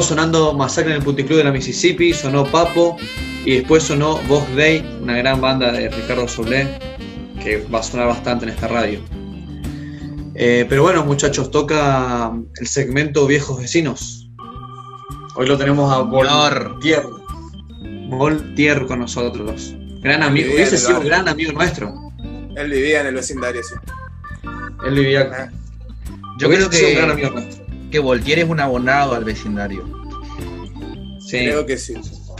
sonando 0.00 0.54
Masacre 0.54 0.92
en 0.92 0.96
el 0.96 1.04
Puticlub 1.04 1.36
de 1.36 1.44
la 1.44 1.52
Mississippi, 1.52 2.14
sonó 2.14 2.46
Papo 2.46 2.96
y 3.44 3.56
después 3.56 3.82
sonó 3.82 4.16
Vox 4.22 4.56
Day, 4.56 4.82
una 5.02 5.18
gran 5.18 5.38
banda 5.38 5.70
de 5.70 5.90
Ricardo 5.90 6.26
Solé, 6.26 6.78
que 7.42 7.58
va 7.58 7.80
a 7.80 7.82
sonar 7.82 8.06
bastante 8.06 8.46
en 8.46 8.52
esta 8.52 8.68
radio. 8.68 9.00
Eh, 10.34 10.64
pero 10.66 10.82
bueno, 10.82 11.04
muchachos, 11.04 11.50
toca 11.50 12.32
el 12.58 12.66
segmento 12.66 13.26
Viejos 13.26 13.60
Vecinos. 13.60 14.30
Hoy 15.36 15.46
lo 15.46 15.58
tenemos 15.58 15.92
a 15.92 15.98
Voltier. 15.98 17.02
Voltier 18.08 18.86
con 18.86 19.00
nosotros. 19.00 19.74
Gran 20.00 20.22
amigo, 20.22 20.54
hubiese 20.54 20.78
sido 20.78 20.94
barrio. 20.94 21.10
gran 21.10 21.28
amigo 21.28 21.52
nuestro. 21.52 21.92
Él 22.56 22.70
vivía 22.70 23.02
en 23.02 23.08
el 23.08 23.14
vecindario, 23.16 23.62
sí. 23.62 23.74
Él 24.86 24.94
vivía 24.94 25.20
acá. 25.20 25.52
Yo 26.38 26.48
Hubiese 26.48 26.66
creo 26.66 26.80
sido 26.80 26.88
un 26.88 26.96
gran 26.96 27.10
amigo 27.10 27.28
que, 27.28 27.34
nuestro. 27.34 27.61
Que 27.92 28.00
Voltier 28.00 28.40
es 28.40 28.48
un 28.48 28.58
abonado 28.58 29.14
al 29.14 29.22
vecindario. 29.24 29.84
Sí. 31.20 31.38
Creo 31.44 31.64
que 31.64 31.76
sí. 31.78 31.94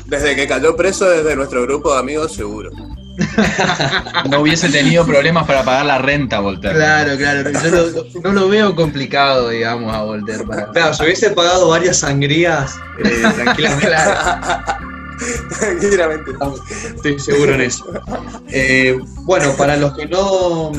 Desde 0.07 0.35
que 0.35 0.49
cayó 0.49 0.75
preso 0.75 1.09
desde 1.09 1.37
nuestro 1.37 1.63
grupo 1.63 1.93
de 1.95 2.01
amigos, 2.01 2.33
seguro. 2.35 2.71
No 4.31 4.41
hubiese 4.41 4.69
tenido 4.71 5.05
problemas 5.05 5.47
para 5.47 5.63
pagar 5.63 5.85
la 5.85 5.99
renta, 5.99 6.41
Voltaire. 6.41 6.77
Claro, 6.79 7.17
claro. 7.19 7.51
Yo 7.63 7.71
lo- 7.71 8.21
no 8.23 8.33
lo 8.33 8.49
veo 8.49 8.75
complicado, 8.75 9.51
digamos, 9.51 9.95
a 9.95 10.03
Voltaire 10.03 10.45
para. 10.45 10.71
Claro, 10.71 10.95
si 10.95 11.05
hubiese 11.05 11.31
pagado 11.31 11.69
varias 11.69 11.99
sangrías, 11.99 12.75
eh, 13.05 13.23
tranquilamente. 13.37 13.89
Tranquilamente. 15.59 16.31
Estoy 16.97 17.19
seguro 17.19 17.55
en 17.55 17.61
eso. 17.63 17.85
Eh, 18.49 18.99
bueno, 19.25 19.53
para 19.57 19.77
los 19.77 19.95
que 19.95 20.07
no, 20.07 20.73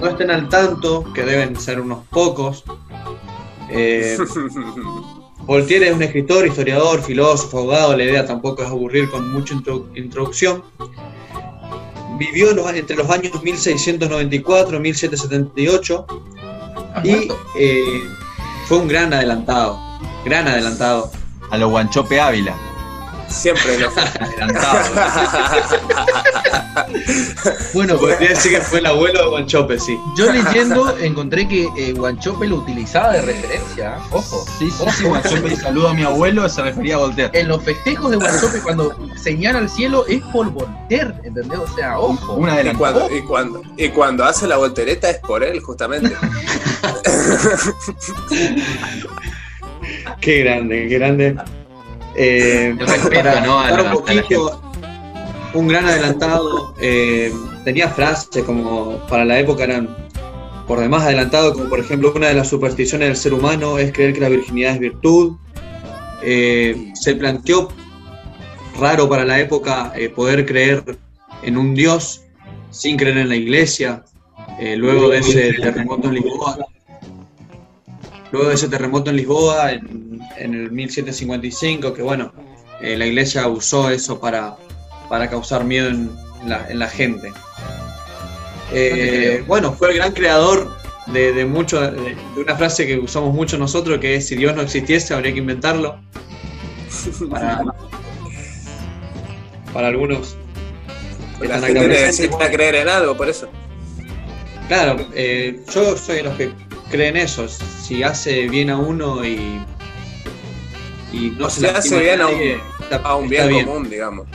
no 0.00 0.06
estén 0.06 0.30
al 0.30 0.48
tanto, 0.48 1.04
que 1.14 1.24
deben 1.24 1.58
ser 1.58 1.80
unos 1.80 2.06
pocos, 2.08 2.64
eh, 3.70 4.16
Voltaire 5.46 5.88
es 5.88 5.94
un 5.96 6.02
escritor, 6.02 6.46
historiador, 6.46 7.02
filósofo, 7.02 7.58
abogado. 7.58 7.96
La 7.96 8.04
idea 8.04 8.24
tampoco 8.26 8.62
es 8.62 8.68
aburrir 8.68 9.08
con 9.10 9.32
mucha 9.32 9.54
intro- 9.54 9.86
introducción. 9.96 10.62
Vivió 12.18 12.52
los- 12.52 12.72
entre 12.74 12.96
los 12.96 13.08
años 13.10 13.42
1694 13.42 14.76
y 14.76 14.80
1778 14.80 16.06
¿Has 16.94 17.04
y 17.04 17.28
eh, 17.58 17.82
fue 18.66 18.78
un 18.78 18.88
gran 18.88 19.12
adelantado. 19.14 19.78
Gran 20.24 20.46
adelantado. 20.46 21.10
A 21.50 21.56
los 21.56 21.70
Guanchope 21.70 22.20
Ávila. 22.20 22.54
Siempre 23.30 23.78
lo 23.78 23.90
fue. 23.90 24.02
Adelantado. 24.02 24.78
Bueno, 27.72 27.96
pues, 27.96 28.14
Podría 28.14 28.30
decir 28.30 28.52
que 28.52 28.60
fue 28.60 28.80
el 28.80 28.86
abuelo 28.86 29.22
de 29.22 29.28
Guanchope, 29.28 29.78
sí. 29.78 29.98
yo 30.16 30.32
leyendo 30.32 30.96
encontré 30.98 31.46
que 31.46 31.68
eh, 31.76 31.92
Guanchope 31.92 32.46
lo 32.46 32.56
utilizaba 32.56 33.12
de 33.12 33.22
referencia. 33.22 33.96
¿eh? 33.96 34.00
Ojo. 34.10 34.44
Sí, 34.58 34.70
sí, 34.70 34.84
sí, 34.96 35.04
Guanchope 35.04 35.56
saludo 35.56 35.88
a 35.88 35.94
mi 35.94 36.02
abuelo, 36.02 36.48
se 36.48 36.62
refería 36.62 36.96
a 36.96 36.98
Voltaire. 36.98 37.38
En 37.38 37.48
los 37.48 37.62
festejos 37.62 38.10
de 38.10 38.16
Guanchope, 38.16 38.60
cuando 38.60 38.96
señala 39.16 39.58
al 39.60 39.68
cielo, 39.68 40.04
es 40.08 40.22
por 40.32 40.50
Voltaire, 40.50 41.14
¿entendés? 41.22 41.58
O 41.58 41.68
sea, 41.74 41.98
ojo. 41.98 42.34
Una 42.34 42.60
Y 42.60 42.68
y, 42.68 43.22
cuando, 43.22 43.62
y 43.76 43.88
cuando 43.90 44.24
hace 44.24 44.46
la 44.46 44.56
voltereta 44.56 45.10
es 45.10 45.18
por 45.18 45.42
él, 45.44 45.60
justamente. 45.60 46.14
Qué 50.20 50.40
grande, 50.40 50.86
qué 50.88 50.98
grande. 50.98 51.36
Eh, 52.22 52.66
El 52.78 52.86
respeto, 52.86 53.10
para 53.24 53.40
¿no? 53.40 53.60
a 53.60 53.70
dar 53.70 53.82
la- 53.84 54.60
un 55.54 55.68
gran 55.68 55.86
adelantado. 55.86 56.74
eh, 56.80 57.32
tenía 57.64 57.88
frases 57.88 58.42
como 58.44 58.98
para 59.08 59.24
la 59.24 59.38
época 59.38 59.64
eran 59.64 59.88
por 60.66 60.78
demás 60.80 61.02
adelantado, 61.04 61.52
como 61.52 61.68
por 61.68 61.80
ejemplo 61.80 62.12
una 62.14 62.28
de 62.28 62.34
las 62.34 62.48
supersticiones 62.48 63.08
del 63.08 63.16
ser 63.16 63.32
humano 63.34 63.78
es 63.78 63.92
creer 63.92 64.12
que 64.12 64.20
la 64.20 64.28
virginidad 64.28 64.74
es 64.74 64.78
virtud. 64.80 65.36
Eh, 66.22 66.92
se 66.94 67.14
planteó 67.16 67.68
raro 68.78 69.08
para 69.08 69.24
la 69.24 69.40
época 69.40 69.92
eh, 69.96 70.08
poder 70.10 70.44
creer 70.46 70.84
en 71.42 71.56
un 71.56 71.74
Dios 71.74 72.22
sin 72.70 72.96
creer 72.96 73.16
en 73.18 73.28
la 73.30 73.36
iglesia. 73.36 74.04
eh, 74.60 74.76
luego 74.76 75.08
de 75.08 75.18
ese 75.18 75.52
terremoto 75.54 76.08
en 76.08 76.14
Lisboa, 76.14 76.58
luego 78.30 78.48
de 78.48 78.54
ese 78.54 78.68
terremoto 78.68 79.08
en 79.10 79.16
Lisboa 79.16 79.72
en, 79.72 80.09
en 80.36 80.54
el 80.54 80.70
1755, 80.70 81.92
que 81.94 82.02
bueno, 82.02 82.32
eh, 82.80 82.96
la 82.96 83.06
iglesia 83.06 83.46
usó 83.48 83.90
eso 83.90 84.20
para, 84.20 84.56
para 85.08 85.28
causar 85.28 85.64
miedo 85.64 85.88
en 85.88 86.10
la, 86.46 86.66
en 86.68 86.78
la 86.78 86.88
gente. 86.88 87.32
Eh, 88.72 89.42
bueno, 89.46 89.72
fue 89.72 89.90
el 89.90 89.96
gran 89.96 90.12
creador 90.12 90.70
de, 91.06 91.32
de 91.32 91.44
mucho, 91.44 91.80
de, 91.80 92.14
de 92.14 92.40
una 92.40 92.56
frase 92.56 92.86
que 92.86 92.98
usamos 92.98 93.34
mucho 93.34 93.58
nosotros, 93.58 93.98
que 93.98 94.16
es 94.16 94.28
si 94.28 94.36
Dios 94.36 94.54
no 94.54 94.62
existiese 94.62 95.14
habría 95.14 95.32
que 95.32 95.38
inventarlo. 95.38 96.00
Para, 97.30 97.62
para 99.72 99.88
algunos. 99.88 100.36
La 101.40 101.60
gente 101.60 101.88
necesita 101.88 102.50
creer 102.50 102.74
en 102.76 102.88
algo, 102.88 103.16
por 103.16 103.28
eso. 103.28 103.48
Claro, 104.68 105.06
eh, 105.14 105.60
yo 105.72 105.96
soy 105.96 106.16
de 106.16 106.22
los 106.24 106.36
que 106.36 106.50
creen 106.90 107.16
eso. 107.16 107.48
Si 107.48 108.02
hace 108.02 108.48
bien 108.48 108.70
a 108.70 108.76
uno 108.76 109.24
y, 109.24 109.60
y 111.12 111.30
no 111.30 111.46
O 111.46 111.50
se 111.50 111.62
lastima 111.62 111.78
hace 111.78 111.98
bien 112.00 112.20
a 112.20 112.26
un- 112.28 113.04
A 113.04 113.14
un 113.16 113.28
bien, 113.28 113.64
común, 113.64 113.88
digamos. 113.90 114.26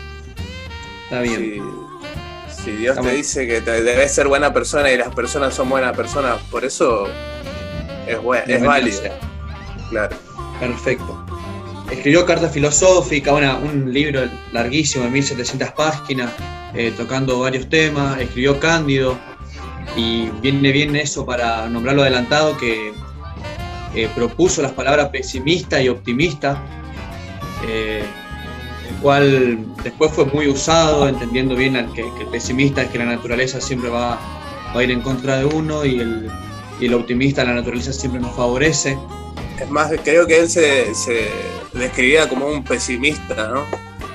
Está 1.06 1.22
bien. 1.22 1.62
Si, 2.50 2.64
si 2.64 2.72
Dios 2.72 2.92
Está 2.98 3.02
te 3.02 3.08
bien. 3.08 3.18
dice 3.22 3.48
que 3.48 3.62
te 3.62 3.84
debes 3.84 4.14
ser 4.14 4.28
buena 4.28 4.54
persona 4.54 4.92
y 4.92 4.98
las 4.98 5.14
personas 5.14 5.54
son 5.54 5.70
buenas 5.70 5.96
personas, 5.96 6.40
por 6.50 6.66
eso 6.66 7.08
es, 8.08 8.22
buen- 8.22 8.50
es 8.50 8.64
válido. 8.64 9.02
sea. 9.02 9.20
Claro. 9.90 10.16
Perfecto. 10.60 11.26
Escribió 11.92 12.26
Carta 12.26 12.50
Filosófica, 12.50 13.34
una- 13.34 13.56
un 13.58 13.94
libro 13.94 14.22
larguísimo 14.52 15.04
de 15.06 15.12
1700 15.12 15.72
páginas, 15.74 16.32
eh, 16.74 16.92
tocando 16.98 17.40
varios 17.40 17.70
temas. 17.70 18.20
Escribió 18.20 18.60
Cándido, 18.60 19.18
y 19.96 20.30
viene 20.42 20.72
bien 20.72 20.96
eso 20.96 21.26
para 21.26 21.68
nombrarlo 21.70 22.02
adelantado, 22.02 22.58
que 22.58 22.92
eh, 23.96 24.10
propuso 24.16 24.62
las 24.62 24.72
palabras 24.74 25.10
pesimista 25.10 25.82
y 25.82 25.90
optimista, 25.90 26.62
eh, 27.68 28.04
el 28.90 28.96
cual 28.98 29.58
después 29.84 30.12
fue 30.12 30.26
muy 30.26 30.48
usado, 30.48 31.08
entendiendo 31.08 31.56
bien 31.56 31.74
que, 31.94 32.02
que 32.16 32.24
el 32.24 32.28
pesimista 32.32 32.84
es 32.84 32.90
que 32.90 32.98
la 33.00 33.06
naturaleza 33.06 33.60
siempre 33.62 33.90
va, 33.90 34.20
va 34.76 34.80
a 34.80 34.84
ir 34.84 34.92
en 34.92 35.02
contra 35.02 35.38
de 35.38 35.46
uno 35.46 35.86
y 35.86 36.00
el, 36.00 36.30
y 36.80 36.86
el 36.86 36.94
optimista, 36.94 37.44
la 37.44 37.54
naturaleza 37.54 37.94
siempre 37.94 38.20
nos 38.22 38.36
favorece. 38.36 38.98
Es 39.60 39.70
más, 39.70 39.92
creo 40.04 40.28
que 40.28 40.40
él 40.42 40.50
se, 40.50 40.94
se 40.94 41.30
describía 41.74 42.28
como 42.28 42.48
un 42.48 42.64
pesimista, 42.64 43.48
¿no? 43.48 43.64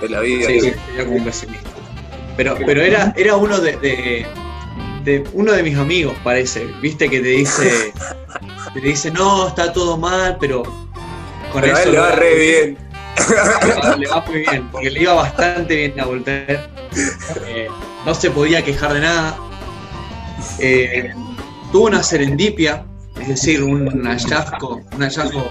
De 0.00 0.08
la 0.08 0.20
vida. 0.20 0.46
Sí, 0.48 0.60
sí, 0.60 0.72
sería 0.86 1.04
como 1.06 1.16
un 1.16 1.24
pesimista. 1.24 1.70
Pero, 2.36 2.56
pero 2.64 2.82
era, 2.82 3.12
era 3.16 3.36
uno 3.36 3.58
de, 3.58 3.76
de- 3.78 4.26
de- 5.04 5.24
uno 5.32 5.52
de 5.52 5.62
mis 5.62 5.76
amigos, 5.76 6.14
parece. 6.22 6.66
Viste 6.82 7.08
que 7.08 7.20
te 7.20 7.28
dice, 7.28 7.92
te 8.74 8.80
dice, 8.80 9.10
no, 9.10 9.48
está 9.48 9.72
todo 9.72 9.96
mal, 9.96 10.36
pero 10.40 10.62
con 11.52 11.62
Pero 11.62 11.76
a 11.76 11.80
eso 11.80 11.88
él 11.88 11.92
le 11.92 12.00
va 12.00 12.10
re 12.12 12.34
bien. 12.34 12.78
Le 13.28 13.74
va, 13.74 13.96
le 13.96 14.08
va 14.08 14.24
muy 14.26 14.40
bien, 14.40 14.68
porque 14.70 14.90
le 14.90 15.02
iba 15.02 15.14
bastante 15.14 15.76
bien 15.76 16.00
a 16.00 16.04
Voltaire. 16.06 16.60
Eh, 17.46 17.68
no 18.06 18.14
se 18.14 18.30
podía 18.30 18.62
quejar 18.64 18.94
de 18.94 19.00
nada. 19.00 19.36
Eh, 20.58 21.12
tuvo 21.72 21.86
una 21.86 22.02
serendipia, 22.02 22.84
es 23.20 23.28
decir, 23.28 23.62
un 23.62 24.04
hallazgo, 24.06 24.82
un 24.92 25.02
hallazgo 25.02 25.50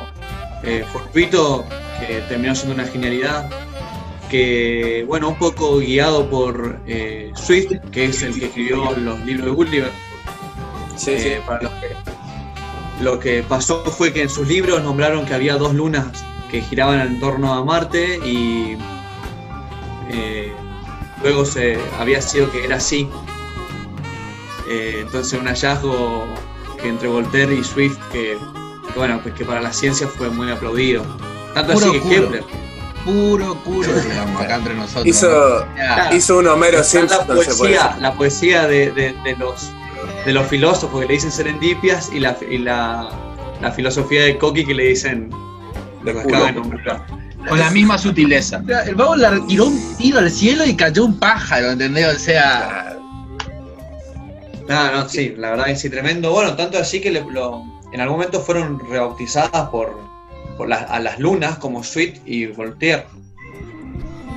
eh, 0.63 0.83
fortuito 0.91 1.65
que 1.99 2.21
terminó 2.27 2.55
siendo 2.55 2.75
una 2.75 2.85
genialidad. 2.85 3.49
Que, 4.29 5.05
bueno, 5.07 5.29
un 5.29 5.35
poco 5.35 5.79
guiado 5.79 6.29
por 6.29 6.79
eh, 6.85 7.31
Swift, 7.33 7.71
que 7.91 8.05
es 8.05 8.21
el 8.21 8.39
que 8.39 8.45
escribió 8.45 8.91
los 8.95 9.19
libros 9.25 9.45
de 9.45 9.51
Gulliver. 9.51 9.91
Sí, 10.95 11.17
sí. 11.17 11.31
Para 11.47 11.63
los 11.63 11.71
que, 11.73 11.87
lo 12.99 13.19
que 13.19 13.43
pasó 13.43 13.83
fue 13.85 14.11
que 14.13 14.23
en 14.23 14.29
sus 14.29 14.47
libros 14.47 14.83
nombraron 14.83 15.25
que 15.25 15.33
había 15.33 15.55
dos 15.55 15.73
lunas 15.73 16.05
que 16.51 16.61
giraban 16.61 16.99
en 16.99 17.19
torno 17.19 17.53
a 17.53 17.63
Marte 17.63 18.19
y 18.25 18.77
eh, 20.09 20.53
luego 21.21 21.45
se 21.45 21.77
había 21.99 22.21
sido 22.21 22.51
que 22.51 22.65
era 22.65 22.77
así. 22.77 23.09
Eh, 24.67 24.99
entonces 25.01 25.39
un 25.39 25.47
hallazgo 25.47 26.27
que 26.81 26.89
entre 26.89 27.07
Voltaire 27.07 27.53
y 27.55 27.63
Swift 27.63 27.97
que, 28.11 28.37
que, 28.91 28.99
bueno, 28.99 29.19
pues 29.21 29.33
que 29.35 29.45
para 29.45 29.61
la 29.61 29.73
ciencia 29.73 30.07
fue 30.07 30.29
muy 30.29 30.49
aplaudido. 30.51 31.03
Tanto 31.53 31.73
Puro 31.73 31.85
así 31.85 31.93
que 31.93 31.99
culo. 32.01 32.15
Kepler. 32.31 32.43
Puro 33.05 33.55
culo, 33.63 33.93
digamos, 34.01 34.41
acá 34.41 34.55
entre 34.57 34.75
nosotros. 34.75 35.05
Hizo, 35.07 35.65
Ya, 35.75 36.09
hizo 36.13 36.37
un 36.37 36.47
Homero 36.47 36.79
la 36.79 36.83
Simpson, 36.83 37.19
se 37.19 37.25
puede 37.25 37.45
poesía, 37.55 37.97
la 37.99 38.13
poesía 38.13 38.67
de, 38.67 38.91
de- 38.91 39.13
de 39.23 39.35
los, 39.37 39.71
de 40.29 40.33
los 40.35 40.45
filósofos 40.47 41.01
que 41.01 41.07
le 41.07 41.13
dicen 41.15 41.31
serendipias 41.31 42.11
y 42.13 42.19
la, 42.19 42.37
y 42.47 42.59
la, 42.59 43.09
la 43.61 43.71
filosofía 43.71 44.25
de 44.25 44.37
Coqui 44.37 44.63
que 44.63 44.75
le 44.75 44.89
dicen 44.89 45.31
lo 46.03 46.13
que 46.13 46.19
acaba 46.19 46.45
de 46.45 46.51
nombrar. 46.53 47.03
Con 47.47 47.57
la 47.57 47.71
misma 47.71 47.97
sutileza. 47.97 48.61
O 48.63 48.67
sea, 48.67 48.83
El 48.83 48.93
vago 48.93 49.15
le 49.15 49.27
tiró 49.47 49.65
un 49.65 49.95
tiro 49.97 50.19
al 50.19 50.29
cielo 50.29 50.65
y 50.65 50.75
cayó 50.75 51.05
un 51.05 51.17
pájaro, 51.17 51.71
¿entendés? 51.71 52.15
O 52.15 52.19
sea, 52.19 52.95
No, 54.67 54.91
no, 54.91 55.09
sí, 55.09 55.33
la 55.35 55.49
verdad 55.51 55.65
que 55.65 55.75
sí, 55.77 55.89
tremendo. 55.89 56.31
Bueno, 56.31 56.55
tanto 56.55 56.77
así 56.77 57.01
que 57.01 57.09
le- 57.09 57.25
lo- 57.31 57.63
en 57.91 57.99
algún 58.01 58.17
momento 58.17 58.39
fueron 58.39 58.79
rebautizadas 58.87 59.69
por, 59.69 59.99
por 60.57 60.69
la- 60.69 60.83
a 60.83 60.99
las 60.99 61.17
lunas 61.17 61.57
como 61.57 61.83
Sweet 61.83 62.21
y 62.27 62.45
Voltaire. 62.45 63.05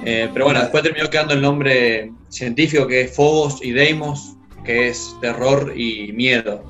Eh, 0.06 0.30
pero 0.32 0.46
bueno, 0.46 0.60
después 0.60 0.82
terminó 0.82 1.10
quedando 1.10 1.34
el 1.34 1.42
nombre 1.42 2.10
científico 2.30 2.86
que 2.86 3.02
es 3.02 3.14
Phobos 3.14 3.62
y 3.62 3.72
Deimos, 3.72 4.36
que 4.64 4.88
es 4.88 5.16
terror 5.20 5.72
y 5.76 6.12
miedo. 6.12 6.62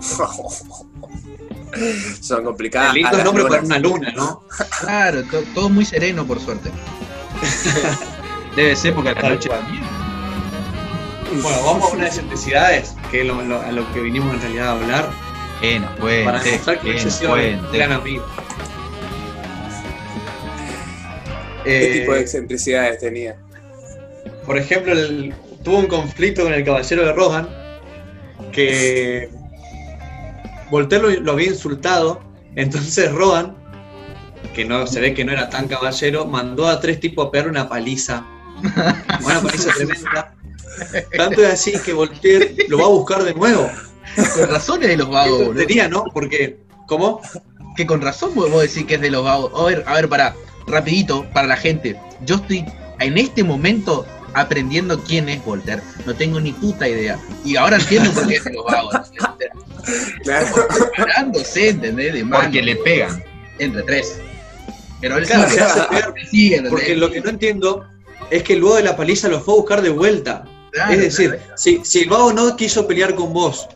Son 2.20 2.44
complicadas. 2.44 2.94
lindo 2.94 3.10
las 3.12 3.24
nombre 3.24 3.44
para 3.44 3.62
una 3.62 3.78
luna, 3.78 4.12
¿no? 4.16 4.42
Claro, 4.80 5.22
to- 5.24 5.42
todo 5.54 5.68
muy 5.68 5.84
sereno, 5.84 6.26
por 6.26 6.40
suerte. 6.40 6.70
Debe 8.56 8.74
ser 8.76 8.94
porque 8.94 9.10
a 9.10 9.14
la 9.14 9.28
noche 9.30 9.48
cual. 9.48 9.60
da 9.62 9.68
miedo. 9.70 9.86
Bueno, 11.42 11.58
vamos 11.64 11.92
a 11.92 11.96
unas 11.96 12.06
excentricidades, 12.08 12.94
que 13.10 13.20
es 13.20 13.26
lo- 13.26 13.42
lo- 13.42 13.60
a 13.60 13.72
lo 13.72 13.92
que 13.92 14.00
vinimos 14.00 14.32
en 14.34 14.40
realidad 14.40 14.68
a 14.68 14.72
hablar, 14.72 15.10
Que 15.60 15.80
nos 15.80 15.90
para 15.90 16.00
cuente, 16.00 16.50
demostrar 16.50 16.80
que 16.80 16.94
nos 16.94 17.12
sido 17.14 17.34
un 17.34 17.72
gran 17.72 17.92
amigo. 17.92 18.24
¿Qué 21.64 21.90
Eh, 21.98 22.00
tipo 22.00 22.12
de 22.14 22.20
excentricidades 22.20 22.98
tenía? 23.00 23.36
Por 24.46 24.56
ejemplo, 24.56 24.92
el- 24.92 25.34
tuvo 25.66 25.78
un 25.78 25.88
conflicto 25.88 26.44
con 26.44 26.54
el 26.54 26.64
caballero 26.64 27.04
de 27.04 27.12
Rohan 27.12 27.48
que 28.52 29.28
Voltaire 30.70 31.16
lo, 31.16 31.20
lo 31.22 31.32
había 31.32 31.48
insultado, 31.48 32.22
entonces 32.54 33.10
Rohan, 33.10 33.56
que 34.54 34.64
no 34.64 34.86
se 34.86 35.00
ve 35.00 35.12
que 35.12 35.24
no 35.24 35.32
era 35.32 35.50
tan 35.50 35.66
caballero, 35.66 36.24
mandó 36.24 36.68
a 36.68 36.78
tres 36.78 37.00
tipos 37.00 37.26
a 37.26 37.30
pegar 37.32 37.48
una 37.48 37.68
paliza, 37.68 38.24
una 39.24 39.40
paliza 39.42 39.72
tremenda. 39.74 40.36
Tanto 41.16 41.42
es 41.42 41.54
así 41.54 41.72
que 41.84 41.92
Voltaire 41.92 42.54
lo 42.68 42.78
va 42.78 42.84
a 42.84 42.88
buscar 42.88 43.24
de 43.24 43.34
nuevo. 43.34 43.68
Con 44.36 44.48
razón 44.48 44.82
es 44.84 44.90
de 44.90 44.96
los 44.98 45.10
vagos, 45.10 45.46
tontería, 45.46 45.88
¿no? 45.88 46.04
Porque, 46.14 46.60
¿cómo? 46.86 47.20
Que 47.76 47.86
con 47.86 48.00
razón 48.00 48.36
vos 48.36 48.62
decís 48.62 48.84
que 48.84 48.94
es 48.94 49.00
de 49.00 49.10
los 49.10 49.24
vagos. 49.24 49.50
A 49.52 49.64
ver, 49.64 49.82
a 49.84 49.94
ver, 49.94 50.08
para, 50.08 50.36
rapidito, 50.68 51.26
para 51.32 51.48
la 51.48 51.56
gente. 51.56 52.00
Yo 52.24 52.36
estoy 52.36 52.64
en 53.00 53.18
este 53.18 53.42
momento 53.42 54.06
aprendiendo 54.36 55.02
quién 55.02 55.28
es 55.28 55.44
Voltaire. 55.44 55.82
No 56.04 56.14
tengo 56.14 56.40
ni 56.40 56.52
puta 56.52 56.88
idea. 56.88 57.18
Y 57.44 57.56
ahora 57.56 57.76
entiendo 57.76 58.12
por 58.12 58.26
qué 58.28 58.36
es 58.36 58.44
de 58.44 58.52
los 58.52 58.64
vagos. 58.64 58.94
Claro. 60.22 60.46
Preparándose, 60.94 61.70
¿entendés? 61.70 62.14
De 62.14 62.24
mano, 62.24 62.44
Porque 62.44 62.62
le 62.62 62.76
pegan. 62.76 63.22
entre 63.58 63.82
tres. 63.82 64.18
Pero 65.00 65.18
él 65.18 65.26
Claro, 65.26 65.48
sigue, 66.30 66.56
se 66.62 66.68
porque 66.70 66.96
lo 66.96 67.10
que 67.10 67.20
no 67.20 67.30
entiendo 67.30 67.84
es 68.30 68.42
que 68.42 68.56
luego 68.56 68.76
de 68.76 68.82
la 68.82 68.96
paliza 68.96 69.28
lo 69.28 69.40
fue 69.40 69.54
a 69.54 69.56
buscar 69.58 69.82
de 69.82 69.90
vuelta. 69.90 70.44
Claro, 70.72 70.92
es 70.92 70.98
decir, 71.00 71.30
claro. 71.30 71.44
si, 71.56 71.80
si 71.84 72.00
el 72.00 72.08
vago 72.08 72.32
no 72.32 72.56
quiso 72.56 72.86
pelear 72.86 73.14
con 73.14 73.32
vos 73.32 73.68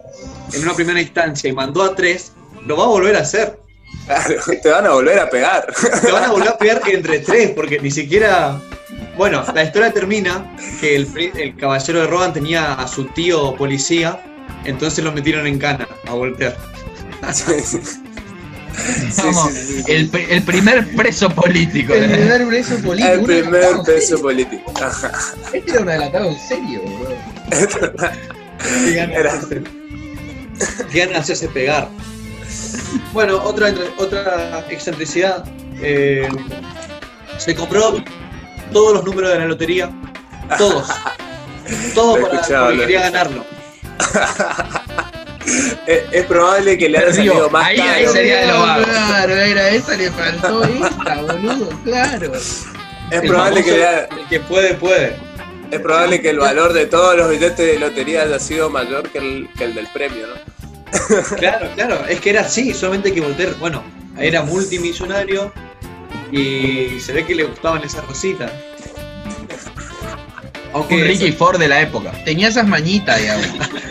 en 0.53 0.63
una 0.63 0.75
primera 0.75 1.01
instancia 1.01 1.49
y 1.49 1.53
mandó 1.53 1.83
a 1.83 1.95
tres, 1.95 2.33
lo 2.67 2.77
va 2.77 2.85
a 2.85 2.89
volver 2.89 3.17
a 3.17 3.21
hacer. 3.21 3.59
Claro, 4.07 4.35
te 4.63 4.69
van 4.71 4.87
a 4.87 4.91
volver 4.91 5.19
a 5.19 5.31
pegar. 5.31 5.73
Te 6.03 6.11
van 6.13 6.25
a 6.25 6.31
volver 6.33 6.49
a 6.49 6.59
pegar 6.59 6.83
entre 6.89 7.21
tres, 7.21 7.51
porque 7.51 7.79
ni 7.81 7.91
siquiera. 7.91 8.61
Bueno, 9.17 9.45
la 9.55 9.65
historia 9.65 9.93
termina 9.93 10.57
que 10.81 10.97
el, 10.97 11.09
el 11.37 11.57
caballero 11.57 12.01
de 12.01 12.07
Rohan 12.07 12.33
tenía 12.33 12.75
a 12.75 12.89
su 12.89 13.05
tío 13.07 13.55
policía, 13.57 14.21
entonces 14.65 15.05
lo 15.05 15.13
metieron 15.13 15.47
en 15.47 15.59
cana 15.59 15.87
a 16.07 16.13
Voltaire. 16.15 16.55
Sí, 17.33 17.43
sí. 17.65 17.79
Sí, 19.11 19.23
Vamos, 19.25 19.51
sí, 19.53 19.59
sí, 19.67 19.83
sí. 19.83 19.93
El, 19.93 20.09
pri- 20.09 20.27
el 20.31 20.43
primer 20.43 20.97
preso 20.97 21.29
político. 21.29 21.93
El 21.93 22.09
primer 22.11 22.47
preso 22.47 22.79
político. 22.79 23.13
El 23.13 23.21
primer 23.25 23.65
serio. 24.01 24.23
político. 24.23 24.73
Este 25.53 25.71
era 25.73 25.81
un 25.83 25.89
adelantado 25.91 26.31
en 26.31 26.39
serio, 26.39 26.81
de 27.51 29.01
Era- 29.13 29.33
hacerse- 31.19 31.49
pegar. 31.49 31.89
Bueno, 33.13 33.43
otra, 33.43 33.69
entre- 33.71 33.91
otra 33.99 34.65
excentricidad. 34.71 35.45
eh, 35.83 36.27
se 37.39 37.55
compró 37.55 38.03
todos 38.73 38.95
los 38.95 39.05
números 39.05 39.31
de 39.33 39.39
la 39.39 39.45
lotería. 39.47 39.91
Todos. 40.59 40.89
Todo 41.95 42.17
Lo 42.17 42.27
he 42.27 42.31
para, 42.31 42.65
porque 42.67 42.79
quería 42.81 43.01
ganarlo. 43.03 43.45
Es, 45.87 46.03
es 46.13 46.27
probable 46.27 46.79
que 46.79 46.89
le 46.89 46.99
haya 46.99 47.13
salido 47.13 47.51
más 47.51 47.67
ahí- 47.67 47.77
caro. 47.77 47.91
ahí 47.93 48.07
sería 48.09 48.41
de 48.41 48.47
los 48.49 48.59
vagos. 48.61 48.87
Claro, 48.87 49.33
era 49.35 49.69
esa, 49.71 49.97
le 49.97 50.11
faltó 50.11 50.63
esta, 50.65 51.23
boludo, 51.23 51.69
claro. 51.83 52.35
Es 52.35 52.67
El 53.11 53.27
probable, 53.29 53.65
que, 53.65 53.71
le 53.73 53.87
haya- 53.87 54.05
el 54.05 54.29
que 54.29 54.41
puede, 54.41 54.75
puede. 54.75 55.17
es 55.71 55.81
probable 55.81 56.21
que 56.21 56.31
el 56.31 56.39
valor 56.39 56.73
de 56.73 56.87
todos 56.87 57.17
los 57.17 57.29
billetes 57.31 57.59
de 57.59 57.79
lotería 57.81 58.23
haya 58.23 58.39
sido 58.39 58.71
mayor 58.71 59.09
que 59.09 59.19
el, 59.19 59.49
que 59.57 59.65
el 59.65 59.75
del 59.75 59.89
premio, 59.89 60.27
¿no? 60.29 61.37
Claro, 61.37 61.69
claro, 61.75 62.05
es 62.09 62.21
que 62.21 62.31
era 62.31 62.43
así, 62.43 62.73
solamente 62.73 63.13
que 63.13 63.21
Voltaire, 63.21 63.55
bueno, 63.59 63.83
era 64.19 64.43
multimillonario 64.43 65.53
y 66.33 67.01
se 67.01 67.13
ve 67.13 67.25
que 67.25 67.35
le 67.35 67.45
gustaban 67.45 67.83
esas 67.85 68.03
cositas. 68.05 68.51
Aunque, 70.73 70.95
Un 70.95 71.01
Ricky 71.03 71.33
Ford 71.33 71.59
de 71.59 71.67
la 71.69 71.81
época. 71.81 72.13
Tenía 72.25 72.49
esas 72.49 72.67
mañitas, 72.67 73.19
digamos. 73.21 73.47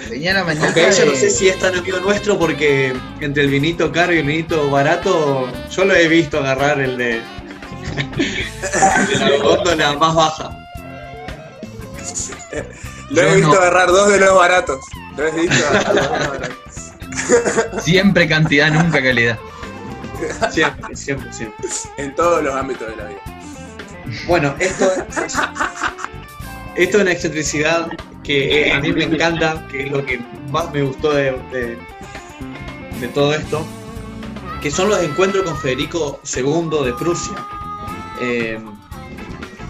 Tenía 0.07 0.33
la 0.33 0.43
mañita 0.43 0.65
aunque 0.65 0.87
ella 0.87 1.05
no 1.05 1.11
sé 1.15 1.29
si 1.29 1.49
es 1.49 1.59
tan 1.59 1.75
amigo 1.77 1.99
nuestro 1.99 2.39
porque 2.39 2.93
entre 3.19 3.43
el 3.43 3.49
vinito 3.49 3.91
caro 3.91 4.13
y 4.13 4.19
el 4.19 4.25
vinito 4.25 4.69
barato, 4.69 5.51
yo 5.69 5.85
lo 5.85 5.93
he 5.93 6.07
visto 6.07 6.39
agarrar 6.39 6.79
el 6.79 6.97
de, 6.97 7.21
el 8.17 9.07
de 9.19 9.37
la 9.37 9.37
góndola 9.43 9.93
más 9.93 10.15
baja. 10.15 10.57
Lo 13.09 13.21
he 13.21 13.25
Yo 13.29 13.35
visto 13.35 13.51
no. 13.53 13.57
agarrar 13.59 13.87
dos 13.89 14.09
de 14.11 14.19
los 14.19 14.35
baratos. 14.35 14.79
Lo 15.17 15.27
he 15.27 15.31
visto 15.31 15.67
agarrar 15.67 15.93
dos 15.93 16.11
de 16.11 16.17
los 16.17 16.29
baratos. 16.29 17.83
Siempre 17.83 18.27
cantidad, 18.27 18.71
nunca 18.71 19.01
calidad. 19.03 19.37
Siempre, 20.51 20.95
siempre, 20.95 21.33
siempre. 21.33 21.67
En 21.97 22.15
todos 22.15 22.43
los 22.43 22.53
ámbitos 22.55 22.87
de 22.89 22.95
la 22.95 23.05
vida. 23.05 23.21
Bueno, 24.27 24.55
esto 24.59 24.85
es, 25.17 25.35
esto 26.75 26.97
es 26.97 27.01
una 27.03 27.11
excentricidad 27.11 27.87
que 28.23 28.67
eh, 28.67 28.71
a 28.73 28.79
mí 28.79 28.91
me 28.91 29.03
encanta, 29.03 29.67
que 29.69 29.83
es 29.83 29.91
lo 29.91 30.05
que 30.05 30.19
más 30.51 30.71
me 30.71 30.81
gustó 30.83 31.13
de, 31.13 31.31
de- 31.51 31.77
de 32.99 33.07
todo 33.09 33.33
esto, 33.33 33.65
que 34.61 34.69
son 34.69 34.89
los 34.89 35.01
encuentros 35.01 35.43
con 35.45 35.55
Federico 35.57 36.19
II 36.35 36.85
de 36.85 36.93
Prusia. 36.93 37.35
Eh, 38.21 38.59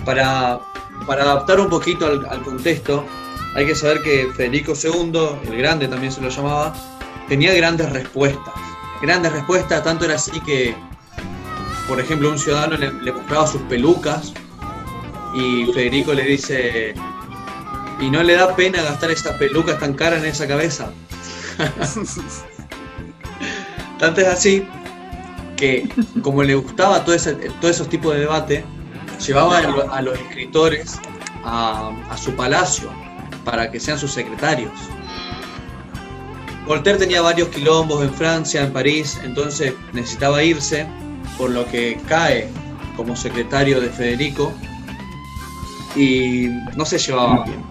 para, 0.04 0.60
para 1.06 1.24
adaptar 1.24 1.60
un 1.60 1.69
poquito 1.69 2.07
al, 2.07 2.25
al 2.25 2.42
contexto, 2.42 3.06
hay 3.56 3.66
que 3.68 3.75
saber 3.75 4.01
que 4.01 4.30
Federico 4.36 4.74
II, 4.81 5.12
el 5.48 5.57
grande 5.57 5.88
también 5.88 6.12
se 6.12 6.22
lo 6.22 6.30
llamaba, 6.30 6.74
tenía 7.28 7.54
grandes 7.54 7.92
respuestas. 7.92 8.54
Grandes 9.01 9.31
respuestas, 9.31 9.84
tanto 9.84 10.06
era 10.06 10.16
así 10.16 10.40
que 10.42 10.75
por 11.88 12.00
ejemplo, 12.00 12.30
un 12.30 12.38
ciudadano 12.38 12.78
le, 12.78 12.92
le 13.01 13.12
mostraba 13.12 13.48
sus 13.48 13.62
pelucas 13.63 14.31
y 15.34 15.65
Federico 15.74 16.13
le 16.13 16.24
dice, 16.24 16.94
¿y 18.00 18.10
no 18.12 18.22
le 18.22 18.36
da 18.36 18.56
pena 18.56 18.84
gastar 18.84 19.10
esas 19.10 19.38
pelucas 19.38 19.79
tan 19.79 19.94
caras 19.94 20.20
en 20.20 20.29
esa 20.29 20.48
cabeza? 20.48 20.91
Tanto 23.98 24.22
es 24.22 24.27
así 24.27 24.68
que, 25.58 25.89
como 26.22 26.44
le 26.44 26.56
gustaba 26.56 27.03
todo 27.03 27.15
ese- 27.15 27.34
todos 27.60 27.75
esos 27.75 27.89
tipos 27.89 28.13
de 28.13 28.22
debate, 28.22 28.63
llevaba 29.25 29.58
a, 29.58 29.62
lo- 29.63 29.94
a 29.94 30.01
los 30.01 30.18
escritores 30.20 31.00
a 31.44 32.15
su 32.22 32.36
palacio 32.36 32.89
para 33.44 33.72
que 33.72 33.79
sean 33.79 33.98
sus 33.98 34.12
secretarios. 34.12 34.72
Voltaire 36.70 37.00
tenía 37.00 37.24
varios 37.24 37.48
quilombos 37.48 38.04
en 38.04 38.14
Francia, 38.14 38.62
en 38.62 38.72
París, 38.72 39.20
entonces 39.24 39.74
necesitaba 39.92 40.44
irse 40.44 40.86
por 41.36 41.50
lo 41.50 41.66
que 41.66 42.00
cae 42.08 42.48
como 42.96 43.16
secretario 43.16 43.82
de 43.82 43.90
Federico 43.90 44.54
y 45.96 46.50
no 46.76 46.86
se 46.86 47.00
llevaban 47.00 47.46
bien. 47.46 47.64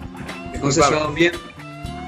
No 0.61 0.69
se 0.69 0.81
llevaban 0.81 1.15
bien. 1.15 1.31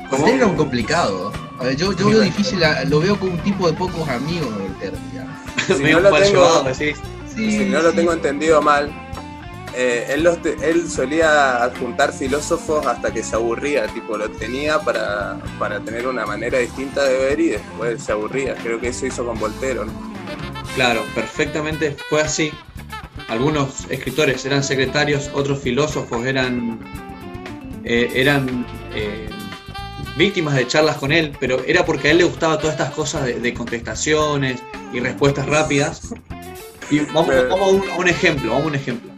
¿Cómo? 0.10 0.24
Voltaire 0.24 0.36
era 0.36 0.48
un 0.48 0.58
complicado. 0.58 1.32
A 1.60 1.64
ver, 1.64 1.78
yo, 1.78 1.94
yo 1.96 2.10
veo 2.10 2.20
difícil, 2.20 2.60
lo 2.90 3.00
veo 3.00 3.18
como 3.18 3.36
un 3.36 3.40
tipo 3.40 3.68
de 3.68 3.74
pocos 3.78 4.10
amigos, 4.10 4.50
Voltaire. 4.54 4.98
Si 5.68 5.94
no 5.94 6.00
lo. 6.02 6.74
Sí, 6.76 7.68
no 7.70 7.82
tengo 7.94 8.12
entendido 8.12 8.62
mal, 8.62 8.92
eh, 9.76 10.08
él, 10.10 10.24
los 10.24 10.42
te- 10.42 10.58
él 10.70 10.90
solía 10.90 11.64
adjuntar 11.64 12.14
filósofos 12.14 12.86
hasta 12.86 13.14
que 13.14 13.24
se 13.24 13.36
aburría, 13.36 13.88
tipo 13.88 14.18
lo 14.18 14.30
tenía 14.32 14.80
para, 14.80 15.38
para 15.60 15.80
tener 15.80 16.08
una 16.08 16.26
manera 16.26 16.58
distinta 16.60 17.04
de 17.04 17.18
ver 17.18 17.40
y 17.40 17.48
después 17.50 18.04
se 18.04 18.12
aburría. 18.12 18.56
Creo 18.56 18.80
que 18.80 18.90
eso 18.90 19.06
hizo 19.06 19.26
con 19.26 19.40
Voltero, 19.40 19.86
¿no? 19.86 19.92
Claro, 20.76 21.04
perfectamente 21.16 21.96
fue 22.10 22.22
así. 22.22 22.52
Algunos 23.28 23.86
escritores 23.90 24.46
eran 24.46 24.64
secretarios, 24.64 25.30
otros 25.34 25.60
filósofos 25.60 26.26
eran, 26.26 26.80
eh, 27.84 28.12
eran 28.16 28.66
eh, 28.94 29.30
víctimas 30.18 30.56
de 30.56 30.68
charlas 30.68 30.98
con 30.98 31.12
él, 31.12 31.36
pero 31.40 31.62
era 31.66 31.86
porque 31.86 32.10
a 32.10 32.12
él 32.12 32.18
le 32.20 32.24
gustaba 32.26 32.58
todas 32.58 32.74
estas 32.74 32.94
cosas 32.94 33.26
de, 33.26 33.40
de 33.40 33.54
contestaciones 33.54 34.62
y 34.94 35.00
respuestas 35.00 35.46
rápidas. 35.46 36.14
Y 36.90 37.00
vamos, 37.00 37.28
Pero- 37.28 37.48
vamos 37.50 37.68
a, 37.68 37.72
un, 37.72 37.90
a 37.90 37.96
un 37.96 38.08
ejemplo, 38.10 38.50
vamos 38.52 38.66
a 38.66 38.68
un 38.70 38.76
ejemplo. 38.76 39.11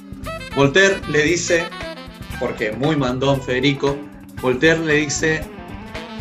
Voltaire 0.56 1.02
le 1.10 1.24
dice, 1.24 1.66
porque 2.40 2.72
muy 2.72 2.96
mandón 2.96 3.42
Federico, 3.42 3.98
Voltaire 4.42 4.80
le 4.80 4.94
dice 4.96 5.44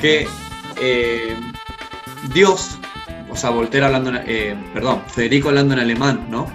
que 0.01 0.27
eh, 0.81 1.37
Dios, 2.33 2.79
o 3.31 3.37
sea, 3.37 3.51
Voltaire 3.51 3.87
hablando, 3.87 4.11
en- 4.11 4.23
eh, 4.27 4.57
perdón, 4.75 5.03
Federico 5.15 5.49
hablando 5.51 5.75
en 5.75 5.81
alemán, 5.81 6.27
¿no? 6.31 6.47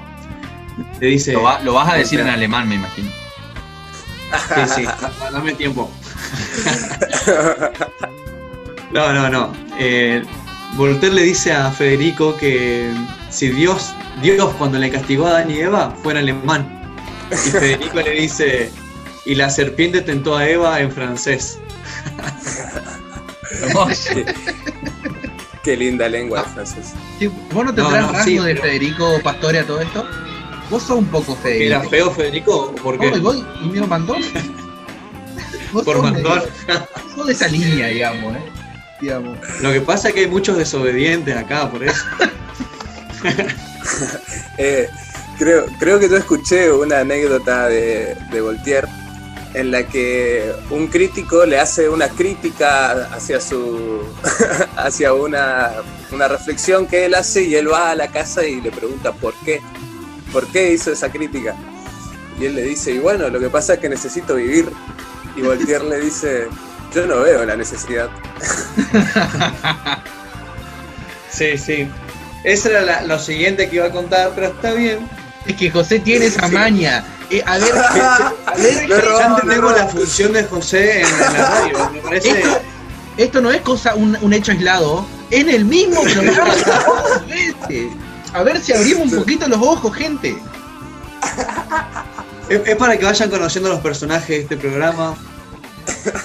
Le 1.00 1.08
dice... 1.08 1.34
Lo, 1.34 1.44
va- 1.44 1.60
lo 1.62 1.74
vas 1.74 1.90
a 1.90 1.96
decir 1.96 2.20
en 2.20 2.28
alemán, 2.30 2.68
me 2.68 2.76
imagino. 2.76 3.10
Sí, 4.56 4.62
sí, 4.76 4.84
da- 4.84 5.12
dame 5.32 5.54
tiempo. 5.54 5.90
No, 8.92 9.12
no, 9.12 9.30
no. 9.30 9.52
Eh, 9.78 10.24
Voltaire 10.76 11.14
le 11.14 11.24
dice 11.24 11.52
a 11.52 11.70
Federico 11.72 12.38
que 12.38 12.90
si 13.30 13.50
Dios, 13.50 13.94
Dios 14.22 14.54
cuando 14.58 14.78
le 14.80 14.90
castigó 14.90 15.28
a 15.28 15.32
Adán 15.32 15.52
y 15.52 15.58
Eva 15.60 15.94
fue 16.02 16.14
en 16.14 16.20
alemán. 16.20 16.77
Y 17.32 17.36
Federico 17.36 18.02
le 18.02 18.12
dice, 18.12 18.72
y 19.26 19.36
la 19.36 19.50
serpiente 19.50 20.02
tentó 20.02 20.36
a 20.38 20.48
Eva 20.48 20.80
en 20.82 20.92
francés. 20.92 21.58
Qué 25.64 25.76
linda 25.76 26.08
lengua 26.08 26.42
el 26.42 26.46
francés. 26.54 26.94
Sí, 27.20 27.28
¿Vos 27.28 27.38
no 27.54 27.64
No, 27.66 27.74
tendrás 27.74 28.06
no, 28.08 28.12
rasgo 28.14 28.24
sí, 28.26 28.38
de 28.38 28.44
pero- 28.54 28.62
Federico 28.62 29.20
Pastore 29.24 29.60
a 29.60 29.68
todo 29.68 29.82
esto? 29.82 30.06
Vos 30.70 30.84
sos 30.84 30.98
un 30.98 31.06
poco 31.08 31.38
¿Que 31.42 31.68
¿Era 31.68 31.80
Federico. 31.82 31.90
feo 31.90 32.12
Federico? 32.12 32.76
¿Por 32.76 33.00
qué? 33.00 33.12
No, 33.20 33.34
y 33.34 33.44
medio 33.68 33.88
mandón. 33.88 34.22
Vos 35.74 35.84
Por 35.84 35.98
sos 35.98 36.06
de- 36.06 36.12
mandón. 36.12 36.42
sos 37.16 37.28
de 37.28 37.34
esa 37.34 37.48
línea, 37.48 37.88
digamos, 37.88 38.36
¿eh? 38.36 38.40
Digamos. 39.02 39.38
Lo 39.62 39.72
que 39.72 39.82
pasa 39.82 40.10
es 40.10 40.14
que 40.14 40.22
hay 40.22 40.28
muchos 40.28 40.58
desobedientes 40.58 41.36
acá, 41.36 41.70
por 41.70 41.84
eso. 41.84 42.04
Eh, 44.58 44.88
creo, 45.38 45.66
creo 45.80 46.00
que 46.00 46.10
yo 46.10 46.18
escuché 46.18 46.72
una 46.72 47.00
anécdota 47.00 47.68
de, 47.68 48.16
de 48.32 48.42
Voltaire 48.42 48.88
en 49.54 49.72
la 49.72 49.84
que 49.88 50.52
un 50.70 50.88
crítico 50.88 51.46
le 51.46 51.60
hace 51.60 51.90
una 51.90 52.10
crítica 52.10 53.06
hacia 53.14 53.40
su 53.42 54.02
hacia 54.76 55.14
una, 55.14 55.72
una 56.12 56.28
reflexión 56.28 56.86
que 56.86 57.06
él 57.06 57.16
hace 57.16 57.44
y 57.44 57.56
él 57.56 57.72
va 57.72 57.92
a 57.92 57.96
la 57.96 58.08
casa 58.10 58.46
y 58.46 58.62
le 58.62 58.72
pregunta 58.72 59.12
por 59.14 59.34
qué, 59.46 59.62
por 60.32 60.46
qué 60.48 60.74
hizo 60.74 60.92
esa 60.92 61.10
crítica. 61.12 61.56
Y 62.40 62.46
él 62.46 62.56
le 62.56 62.62
dice, 62.64 62.92
y 62.92 63.00
bueno, 63.00 63.30
lo 63.30 63.40
que 63.40 63.50
pasa 63.50 63.76
es 63.76 63.80
que 63.80 63.90
necesito 63.90 64.36
vivir. 64.36 64.70
Y 65.36 65.42
Voltaire 65.42 65.84
le 65.86 66.00
dice, 66.02 66.48
yo 66.94 67.08
no 67.08 67.22
veo 67.22 67.44
la 67.46 67.56
necesidad. 67.56 68.10
Sí, 71.30 71.58
sí. 71.58 71.88
Esa 72.44 72.70
era 72.70 72.82
la- 72.82 73.02
lo 73.04 73.20
siguiente 73.20 73.70
que 73.70 73.76
iba 73.78 73.86
a 73.86 73.92
contar, 73.92 74.32
pero 74.34 74.48
está 74.48 74.74
bien. 74.74 75.08
Es 75.48 75.56
que 75.56 75.72
José 75.72 76.00
tiene 76.00 76.26
esa 76.26 76.48
Sí. 76.48 76.54
maña. 76.54 77.04
Eh, 77.30 77.44
a 77.46 77.58
ver, 77.58 77.74
a 77.78 78.54
ver, 78.56 78.90
robó, 79.02 79.20
Ya 79.20 79.28
le 79.28 79.34
entendemos 79.34 79.72
robó. 79.72 79.78
la 79.78 79.88
función 79.88 80.34
de 80.34 80.44
José 80.46 81.02
en, 81.02 81.08
en 81.08 81.20
la 81.20 81.30
radio. 81.50 81.90
Me 81.94 82.00
parece. 82.02 82.30
esto, 82.32 82.60
esto 83.18 83.42
no 83.42 83.52
es 83.52 83.62
cosa 83.62 83.96
un, 83.96 84.18
un 84.22 84.34
hecho 84.34 84.52
aislado. 84.52 85.06
En 85.32 85.50
el 85.50 85.66
mismo 85.66 86.02
programa. 86.14 86.54
A 88.34 88.44
ver 88.44 88.62
si 88.62 88.74
abrimos 88.74 89.12
un 89.12 89.20
poquito 89.20 89.48
los 89.48 89.60
ojos, 89.62 89.94
gente. 89.96 90.38
Es, 92.50 92.62
es 92.66 92.76
para 92.78 92.98
que 92.98 93.04
vayan 93.06 93.30
conociendo 93.30 93.70
los 93.70 93.80
personajes 93.82 94.28
de 94.30 94.38
este 94.40 94.58
programa. 94.58 95.16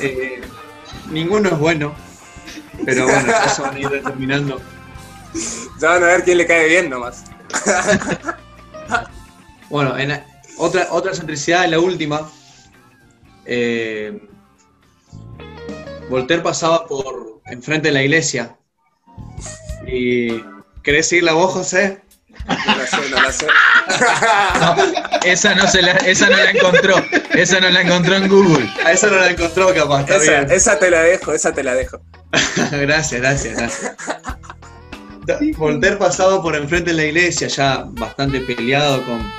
Eh, 0.01 0.41
ninguno 1.11 1.49
es 1.49 1.59
bueno. 1.59 1.95
Pero 2.85 3.05
bueno, 3.05 3.27
ya 3.27 3.49
se 3.49 3.63
van 3.63 3.75
a 3.75 3.79
ir 3.79 3.89
determinando. 3.89 4.61
Ya 5.81 5.89
van 5.91 6.03
a 6.05 6.07
ver 6.07 6.25
quién 6.25 6.39
le 6.39 6.47
cae 6.47 6.69
bien 6.69 6.91
nomás. 6.91 7.25
Bueno, 9.73 9.99
en 9.99 10.11
la- 10.11 10.25
otra, 10.59 10.87
otra 10.91 11.11
excentricidad, 11.11 11.67
la 11.67 11.81
última. 11.81 12.31
eh, 13.45 14.21
Voltaire 16.09 16.43
pasaba 16.43 16.87
por 16.87 17.41
enfrente 17.47 17.89
de 17.89 17.95
la 17.95 18.03
iglesia. 18.03 18.57
Y. 19.87 20.41
¿Querés 20.83 21.09
seguir 21.09 21.25
la 21.25 21.33
voz, 21.33 21.53
José? 21.55 22.03
No 22.47 22.77
la 22.77 22.87
sé, 22.87 23.11
no 23.11 23.23
la 23.23 23.33
sé. 23.33 23.47
Esa 25.29 25.55
no, 25.55 25.67
se 25.69 25.81
la, 25.83 25.93
esa 25.93 26.29
no 26.29 26.37
la 26.37 26.51
encontró. 26.51 26.97
Esa 27.35 27.61
no 27.61 27.71
la 27.71 27.81
encontró 27.83 28.17
en 28.17 28.29
Google. 28.29 28.69
A 28.85 28.93
esa 28.93 29.07
no 29.09 29.17
la 29.17 29.31
encontró 29.31 29.73
capaz, 29.75 30.01
está 30.01 30.17
Esa, 30.17 30.33
bien. 30.41 30.51
esa 30.51 30.79
te 30.79 30.91
la 30.91 31.03
dejo, 31.03 31.33
esa 31.33 31.53
te 31.53 31.63
la 31.63 31.75
dejo. 31.75 32.01
gracias, 32.73 33.21
gracias, 33.21 33.57
gracias. 33.57 33.97
Voltaire 35.57 35.97
pasaba 35.97 36.43
por 36.43 36.57
enfrente 36.57 36.91
de 36.91 36.97
la 36.97 37.05
iglesia, 37.05 37.47
ya 37.49 37.85
bastante 37.89 38.41
peleado 38.41 39.05
con, 39.05 39.33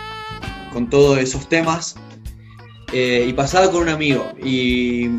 con 0.73 0.89
todos 0.89 1.19
esos 1.19 1.47
temas, 1.47 1.95
eh, 2.91 3.25
y 3.27 3.33
pasaba 3.33 3.71
con 3.71 3.83
un 3.83 3.89
amigo, 3.89 4.31
y 4.43 5.09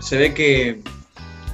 se 0.00 0.16
ve 0.18 0.34
que 0.34 0.80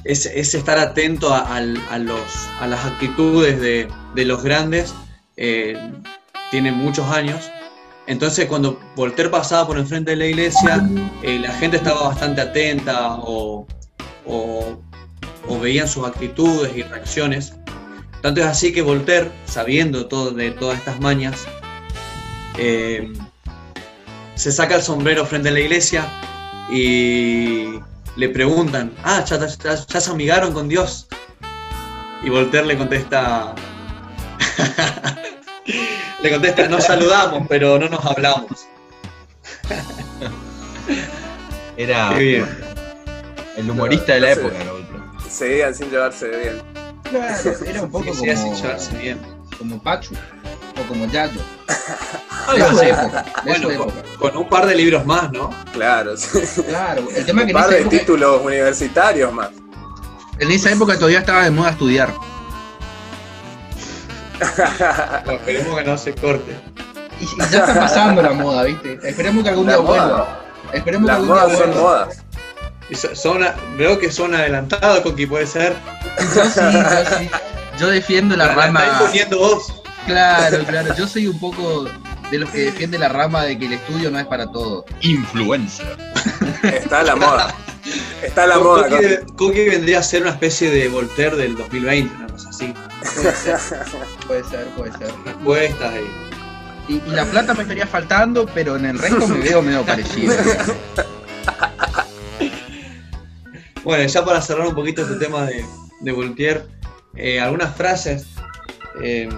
es, 0.04 0.26
es 0.26 0.54
estar 0.54 0.78
atento 0.78 1.32
a, 1.32 1.40
al- 1.56 1.80
a 1.90 1.98
los, 1.98 2.20
a 2.60 2.66
las 2.66 2.84
actitudes 2.84 3.60
de, 3.60 3.86
de 4.14 4.24
los 4.24 4.42
grandes, 4.42 4.94
eh, 5.36 5.76
tiene 6.50 6.72
muchos 6.72 7.06
años, 7.08 7.50
entonces 8.06 8.46
cuando 8.46 8.78
Voltaire 8.96 9.30
pasaba 9.30 9.66
por 9.66 9.78
enfrente 9.78 10.10
de 10.10 10.16
la 10.16 10.26
iglesia, 10.26 10.88
eh, 11.22 11.38
la 11.38 11.52
gente 11.54 11.76
estaba 11.76 12.08
bastante 12.08 12.40
atenta 12.40 13.14
o, 13.18 13.66
o 14.26 14.78
o 15.48 15.58
veían 15.58 15.88
sus 15.88 16.06
actitudes 16.06 16.70
y 16.76 16.82
reacciones. 16.82 17.52
Tanto 18.20 18.40
es 18.40 18.46
así 18.46 18.72
que 18.72 18.80
Voltaire, 18.80 19.28
sabiendo 19.44 20.06
todo 20.06 20.30
de 20.30 20.52
todas 20.52 20.78
estas 20.78 21.00
mañas, 21.00 21.34
eh, 22.58 23.12
se 24.42 24.50
saca 24.52 24.74
el 24.74 24.82
sombrero 24.82 25.24
frente 25.24 25.48
a 25.50 25.52
la 25.52 25.60
iglesia 25.60 26.04
y 26.70 27.78
le 28.16 28.28
preguntan, 28.30 28.92
ah, 29.04 29.24
ya, 29.24 29.38
ya- 29.46 29.74
ya 29.86 30.00
se 30.00 30.10
amigaron 30.10 30.52
con 30.52 30.68
Dios. 30.68 31.06
Y 32.24 32.30
Voltaire 32.30 32.66
le 32.66 32.76
contesta, 32.78 33.54
le 36.22 36.30
contesta, 36.30 36.68
nos 36.68 36.84
saludamos, 36.84 37.46
pero 37.48 37.78
no 37.78 37.88
nos 37.88 38.04
hablamos. 38.04 38.66
Era 41.76 42.16
el 42.18 43.70
humorista 43.70 44.14
de 44.14 44.20
la 44.20 44.34
No 44.34 44.40
época, 44.40 44.64
la 44.64 44.72
Voltaire. 44.72 45.02
Seguían 45.30 45.74
sin 45.74 45.90
llevarse 45.90 46.28
bien. 46.28 46.62
Claro, 47.04 47.50
era 47.66 47.82
un 47.82 47.90
poco 47.90 48.06
como, 48.06 48.22
llevarse 48.24 48.96
bien. 48.98 49.18
como 49.58 49.82
Pachu 49.82 50.14
como 50.86 51.06
Yayo. 51.06 51.40
Algo 52.48 52.68
De 52.80 52.90
así. 52.92 53.00
época. 53.02 53.22
De 53.44 53.50
Bueno, 53.50 53.64
con, 53.68 53.72
época. 53.88 54.02
con 54.18 54.36
un 54.36 54.48
par 54.48 54.66
de 54.66 54.74
libros 54.74 55.06
más, 55.06 55.30
¿no? 55.32 55.50
Claro, 55.72 56.16
sí. 56.16 56.40
Claro, 56.68 57.06
el 57.14 57.24
tema 57.26 57.42
es 57.42 57.46
Un 57.46 57.46
que 57.46 57.50
en 57.50 57.52
par 57.52 57.64
esa, 57.64 57.70
de 57.74 57.80
época, 57.80 57.98
títulos 57.98 58.40
universitarios 58.42 59.32
más. 59.32 59.48
en 60.38 60.50
esa 60.50 60.70
época 60.70 60.94
todavía 60.96 61.20
estaba 61.20 61.44
de 61.44 61.50
moda 61.50 61.70
estudiar. 61.70 62.12
Esperemos 65.32 65.78
que 65.78 65.84
no 65.84 65.98
se 65.98 66.14
corte. 66.14 66.56
Y, 67.20 67.24
y 67.24 67.28
ya 67.50 67.58
está 67.60 67.74
pasando 67.78 68.22
la 68.22 68.32
moda, 68.32 68.64
¿viste? 68.64 68.98
Esperemos 69.04 69.44
que 69.44 69.50
algún 69.50 69.66
La 69.66 69.74
día 69.76 69.82
moda. 69.82 70.04
vuelva. 70.06 70.40
Esperemos 70.72 71.06
que 71.06 71.12
Las 71.12 71.16
algún 71.20 71.34
día 71.34 71.42
modas 71.44 71.58
son 71.58 71.70
vuelva. 71.70 71.82
modas. 71.82 72.18
Y 72.90 72.94
so- 72.96 73.14
son 73.14 73.44
a- 73.44 73.54
veo 73.76 73.98
que 73.98 74.10
son 74.10 74.34
adelantados, 74.34 75.00
Coqui, 75.00 75.26
puede 75.26 75.46
ser. 75.46 75.74
Yo 76.34 76.44
sí, 76.44 76.60
yo 76.60 77.18
sí. 77.18 77.30
Yo 77.78 77.88
defiendo 77.88 78.36
la 78.36 78.46
La 78.46 78.54
rama. 78.54 78.80
está 78.84 78.92
imponiendo 79.00 79.38
vos. 79.38 79.81
Claro, 80.06 80.64
claro. 80.64 80.94
Yo 80.96 81.06
soy 81.06 81.26
un 81.26 81.38
poco 81.38 81.86
de 82.30 82.38
los 82.38 82.50
que 82.50 82.58
defiende 82.62 82.98
la 82.98 83.08
rama 83.08 83.44
de 83.44 83.58
que 83.58 83.66
el 83.66 83.74
estudio 83.74 84.10
no 84.10 84.18
es 84.18 84.26
para 84.26 84.46
todo. 84.50 84.84
Influencer. 85.00 85.96
Está 86.62 87.02
la 87.02 87.16
moda. 87.16 87.54
Está 88.22 88.46
la 88.46 88.58
moda. 88.58 88.88
Coqui. 88.88 89.34
Coqui 89.36 89.64
vendría 89.68 89.98
a 90.00 90.02
ser 90.02 90.22
una 90.22 90.30
especie 90.32 90.70
de 90.70 90.88
Voltaire 90.88 91.36
del 91.36 91.56
2020, 91.56 92.14
una 92.16 92.26
cosa 92.28 92.48
así. 92.50 92.72
Puede 93.14 93.34
ser, 93.34 93.58
puede 94.26 94.44
ser, 94.44 94.66
puede 94.76 94.92
ser. 94.92 95.10
Respuestas. 95.24 95.94
Y, 96.88 96.92
y 96.94 97.02
la 97.10 97.24
plata 97.24 97.54
me 97.54 97.62
estaría 97.62 97.86
faltando, 97.86 98.46
pero 98.54 98.76
en 98.76 98.86
el 98.86 98.98
resto 98.98 99.26
me 99.28 99.38
veo 99.38 99.60
medio 99.62 99.82
parecido. 99.84 100.34
Bueno, 103.84 104.04
ya 104.06 104.24
para 104.24 104.40
cerrar 104.40 104.66
un 104.68 104.74
poquito 104.74 105.02
este 105.02 105.16
tema 105.16 105.44
de, 105.44 105.64
de 106.00 106.12
Voltaire, 106.12 106.62
eh, 107.16 107.40
algunas 107.40 107.74
frases. 107.74 108.26
eh, 109.02 109.28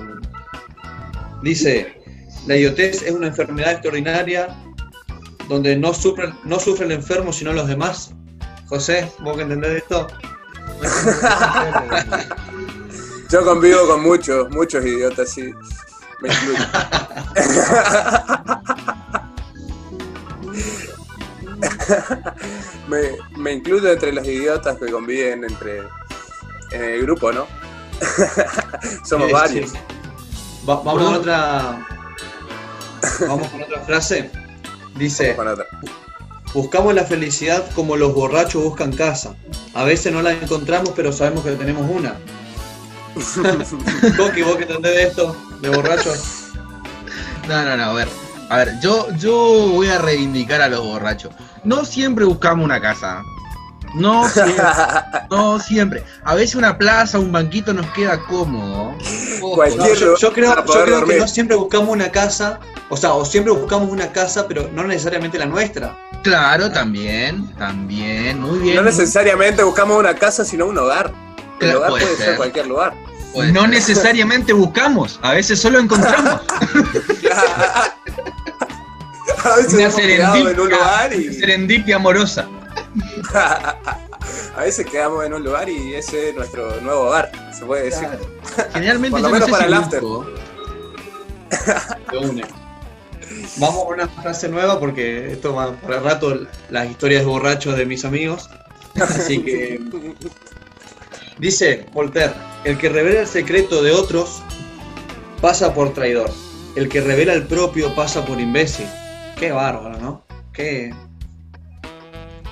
dice: 1.45 2.03
La 2.47 2.57
idiotez 2.57 3.03
es 3.03 3.13
una 3.13 3.29
enfermedad 3.29 3.73
extraordinaria 3.73 4.49
donde 5.49 5.77
no 5.77 5.93
sufre, 5.95 6.33
no 6.45 6.59
sufre 6.59 6.87
el 6.87 6.93
enfermo 6.93 7.33
sino 7.33 7.53
los 7.53 7.69
demás. 7.69 8.13
José, 8.67 9.11
¿vos 9.21 9.37
que 9.37 9.43
entendés 9.43 9.83
esto? 9.83 10.07
Yo 13.31 13.45
convivo 13.45 13.87
con 13.87 14.03
muchos, 14.03 14.51
muchos 14.51 14.85
idiotas, 14.85 15.31
sí. 15.31 15.53
Me 16.21 16.29
incluyo. 16.33 16.65
me, 22.89 23.03
me 23.37 23.53
incluyo 23.53 23.93
entre 23.93 24.13
los 24.13 24.27
idiotas 24.27 24.77
que 24.79 24.91
conviven 24.91 25.45
entre 25.45 25.83
en 26.71 26.83
el 26.85 27.03
grupo, 27.03 27.31
¿no? 27.33 27.47
Somos 29.05 29.29
Sí, 29.29 29.33
varios. 29.33 29.71
sí. 29.71 29.79
Va- 30.69 30.81
vamos 30.83 31.03
con 31.03 31.15
otra. 31.15 31.87
Vamos 33.29 33.49
con 33.49 33.63
otra 33.63 33.81
frase. 33.83 34.31
Dice. 34.97 35.37
Otra. 35.39 35.67
Buscamos 36.55 36.95
la 36.95 37.05
felicidad 37.05 37.65
como 37.75 37.97
los 37.97 38.15
borrachos 38.15 38.63
buscan 38.63 38.93
casa. 38.93 39.35
A 39.75 39.85
veces 39.85 40.13
no 40.13 40.23
la 40.23 40.33
encontramos, 40.33 40.91
pero 40.95 41.13
sabemos 41.13 41.45
que 41.45 41.53
tenemos 41.53 41.89
una. 41.91 42.15
Coqui, 44.17 44.43
vos 44.43 44.57
que 44.57 44.63
entendés 44.65 44.95
de 44.95 45.03
esto, 45.05 45.37
de 45.61 45.69
borracho. 45.71 46.13
No, 47.49 47.63
no, 47.65 47.77
no, 47.77 47.85
a 47.85 47.93
ver. 47.93 48.09
A 48.51 48.57
ver, 48.59 48.79
yo, 48.81 49.09
yo 49.17 49.35
voy 49.73 49.89
a 49.89 49.99
reivindicar 49.99 50.61
a 50.63 50.69
los 50.69 50.81
borrachos. 50.85 51.35
No 51.65 51.85
siempre 51.85 52.25
buscamos 52.25 52.65
una 52.65 52.81
casa. 52.81 53.23
No 53.97 54.29
siempre. 54.29 54.65
No 55.31 55.59
siempre. 55.59 56.05
A 56.25 56.35
veces 56.35 56.55
una 56.55 56.77
plaza, 56.79 57.19
un 57.19 57.33
banquito 57.33 57.73
nos 57.75 57.87
queda 57.89 58.21
cómodo. 58.27 58.95
Ojo. 59.55 59.63
Cualquier- 59.63 59.79
No, 59.79 59.95
yo, 59.95 60.17
yo 60.17 60.33
creo, 60.33 60.55
yo 60.67 60.85
creo 60.85 61.05
que 61.05 61.19
no 61.19 61.29
siempre 61.29 61.57
buscamos 61.57 61.89
una 61.91 62.11
casa, 62.11 62.61
o 62.89 62.97
sea, 62.97 63.15
o 63.15 63.25
siempre 63.25 63.53
buscamos 63.53 63.91
una 63.91 64.13
casa, 64.13 64.47
pero 64.49 64.69
no 64.73 64.85
necesariamente 64.85 65.39
la 65.39 65.47
nuestra. 65.47 65.97
Claro, 66.23 66.71
también, 66.71 67.55
también, 67.57 68.41
muy 68.41 68.59
bien. 68.61 68.77
No 68.77 68.83
necesariamente 68.83 69.63
buscamos 69.63 69.99
una 69.99 70.15
casa, 70.15 70.45
sino 70.45 70.67
un 70.67 70.79
hogar. 70.79 71.13
El 71.55 71.59
Claro, 71.59 71.79
hogar 71.79 71.91
puede 71.91 72.05
puede 72.05 72.17
ser 72.17 72.27
ser. 72.27 72.37
cualquier 72.37 72.67
lugar. 72.67 72.95
Puede 73.33 73.53
No 73.53 73.61
ser. 73.63 73.71
necesariamente 73.71 74.53
buscamos, 74.53 75.19
a 75.23 75.33
veces 75.33 75.61
solo 75.61 75.79
encontramos. 75.79 76.41
A 79.45 79.57
veces 79.57 79.75
Una 79.75 80.05
en 80.05 80.47
un 80.47 80.55
lugar 80.57 81.07
una 81.13 81.17
y 81.17 81.33
serendipia 81.35 81.97
amorosa. 81.97 82.47
a 84.57 84.63
veces 84.63 84.87
quedamos 84.87 85.25
en 85.25 85.35
un 85.35 85.43
lugar 85.43 85.69
y 85.69 85.95
ese 85.95 86.31
es 86.31 86.35
nuestro 86.35 86.81
nuevo 86.81 87.03
hogar, 87.03 87.31
se 87.53 87.65
puede 87.65 87.85
decir. 87.85 88.09
Claro. 88.09 88.27
Generalmente 88.73 89.11
Por 89.11 89.21
lo 89.21 89.29
yo 89.29 89.33
no 89.33 89.35
menos 89.35 89.47
sé 89.47 89.53
para 89.53 89.67
si 89.67 89.97
el 89.97 90.01
busco. 90.01 90.27
Vamos 93.57 93.85
con 93.85 93.95
una 93.95 94.09
frase 94.09 94.49
nueva 94.49 94.79
porque 94.79 95.33
esto 95.33 95.55
va 95.55 95.73
por 95.73 95.93
el 95.93 96.03
rato 96.03 96.47
las 96.71 96.91
historias 96.91 97.23
de 97.23 97.27
borrachos 97.27 97.77
de 97.77 97.87
mis 97.87 98.05
amigos. 98.05 98.51
Así 99.01 99.43
que 99.43 99.81
dice 101.39 101.87
Voltaire, 101.93 102.35
el 102.65 102.79
que 102.79 102.89
revela 102.89 103.21
el 103.21 103.27
secreto 103.27 103.83
de 103.83 103.93
otros 103.93 104.43
pasa 105.41 105.75
por 105.75 105.93
traidor. 105.93 106.31
El 106.77 106.89
que 106.89 107.01
revela 107.01 107.33
el 107.33 107.47
propio 107.47 107.95
pasa 107.95 108.25
por 108.25 108.41
imbécil. 108.41 108.87
Qué 109.39 109.53
bárbaro, 109.53 109.99
¿no? 110.01 110.25
Qué 110.53 110.93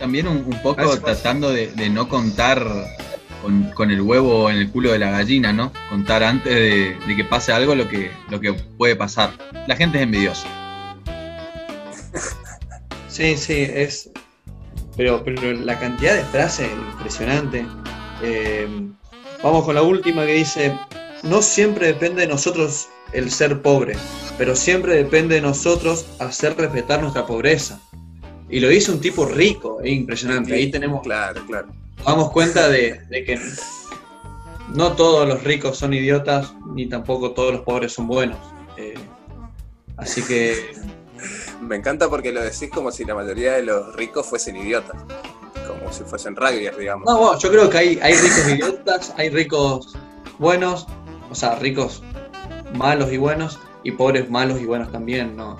También 0.03 0.27
un, 0.27 0.39
un 0.39 0.63
poco 0.63 0.99
tratando 0.99 1.53
de, 1.53 1.69
de 1.69 1.89
no 1.89 2.09
contar 2.09 2.67
con, 3.41 3.71
con 3.71 3.93
el 3.93 4.01
huevo 4.01 4.51
en 4.51 4.57
el 4.57 4.69
culo 4.69 4.91
de 4.91 4.99
la 4.99 5.13
gallina, 5.13 5.53
¿no? 5.53 5.73
Contar 5.91 6.25
antes 6.25 6.53
de, 6.53 6.97
de 7.07 7.17
que 7.17 7.25
pase 7.25 7.53
algo 7.53 7.77
lo 7.77 7.89
que, 7.89 8.11
lo 8.29 8.41
que 8.41 8.53
puede 8.53 8.97
pasar. 8.97 9.31
La 9.69 9.77
gente 9.77 9.99
es 9.99 10.03
envidiosa. 10.03 10.49
Sí, 13.07 13.37
sí, 13.37 13.63
es. 13.63 14.11
Pero, 14.97 15.23
pero 15.23 15.53
la 15.53 15.79
cantidad 15.79 16.17
de 16.17 16.25
frases 16.25 16.69
impresionante. 16.95 17.65
Eh, 18.25 18.67
vamos 19.41 19.65
con 19.65 19.77
la 19.77 19.83
última 19.83 20.27
que 20.27 20.35
dice: 20.35 20.77
No 21.23 21.43
siempre 21.43 21.87
depende 21.87 22.23
de 22.23 22.27
nosotros 22.27 22.89
el 23.13 23.31
ser 23.31 23.63
pobre, 23.63 23.95
pero 24.37 24.57
siempre 24.57 24.97
depende 24.97 25.37
de 25.37 25.43
nosotros 25.43 26.07
hacer 26.19 26.57
respetar 26.57 27.01
nuestra 27.01 27.25
pobreza. 27.25 27.79
Y 28.53 28.61
lo 28.61 28.69
dice 28.69 28.93
un 28.93 29.01
tipo 29.01 29.25
rico, 29.25 29.81
es 29.83 29.91
impresionante. 29.93 30.55
Ahí 30.55 30.71
tenemos, 30.71 31.03
Claro, 31.03 31.43
claro. 31.47 31.69
nos 31.97 32.07
damos 32.07 32.31
cuenta 32.31 32.69
de, 32.69 33.01
de 33.09 33.25
que 33.25 33.41
no 34.75 34.93
todos 34.93 35.27
los 35.27 35.43
ricos 35.43 35.79
son 35.79 35.95
idiotas, 35.95 36.53
ni 36.75 36.87
tampoco 36.87 37.33
todos 37.33 37.53
los 37.53 37.63
pobres 37.63 37.93
son 37.95 38.07
buenos. 38.07 38.39
Eh, 38.77 38.95
así 39.97 40.23
que 40.23 40.75
Me 41.63 41.77
encanta 41.77 42.09
porque 42.11 42.31
lo 42.33 42.43
decís 42.43 42.69
como 42.75 42.91
si 42.91 43.05
la 43.05 43.15
mayoría 43.15 43.53
de 43.53 43.63
los 43.63 43.95
ricos 43.97 44.27
fuesen 44.27 44.57
idiotas. 44.57 45.01
Como 45.67 45.93
si 45.93 46.03
fuesen 46.05 46.35
rugbyers, 46.37 46.77
digamos. 46.77 47.07
No, 47.07 47.19
bueno, 47.19 47.39
yo 47.39 47.51
creo 47.51 47.71
que 47.71 47.79
hay, 47.79 47.99
hay 48.03 48.15
ricos 48.15 48.49
idiotas, 48.49 49.15
hay 49.17 49.31
ricos 49.31 49.95
buenos, 50.39 50.87
o 51.31 51.35
sea, 51.35 51.55
ricos 51.57 52.03
malos 52.75 53.13
y 53.13 53.17
buenos, 53.17 53.59
y 53.85 53.93
pobres 53.93 54.29
malos 54.29 54.61
y 54.61 54.65
buenos 54.67 54.91
también, 54.93 55.37
¿no? 55.37 55.57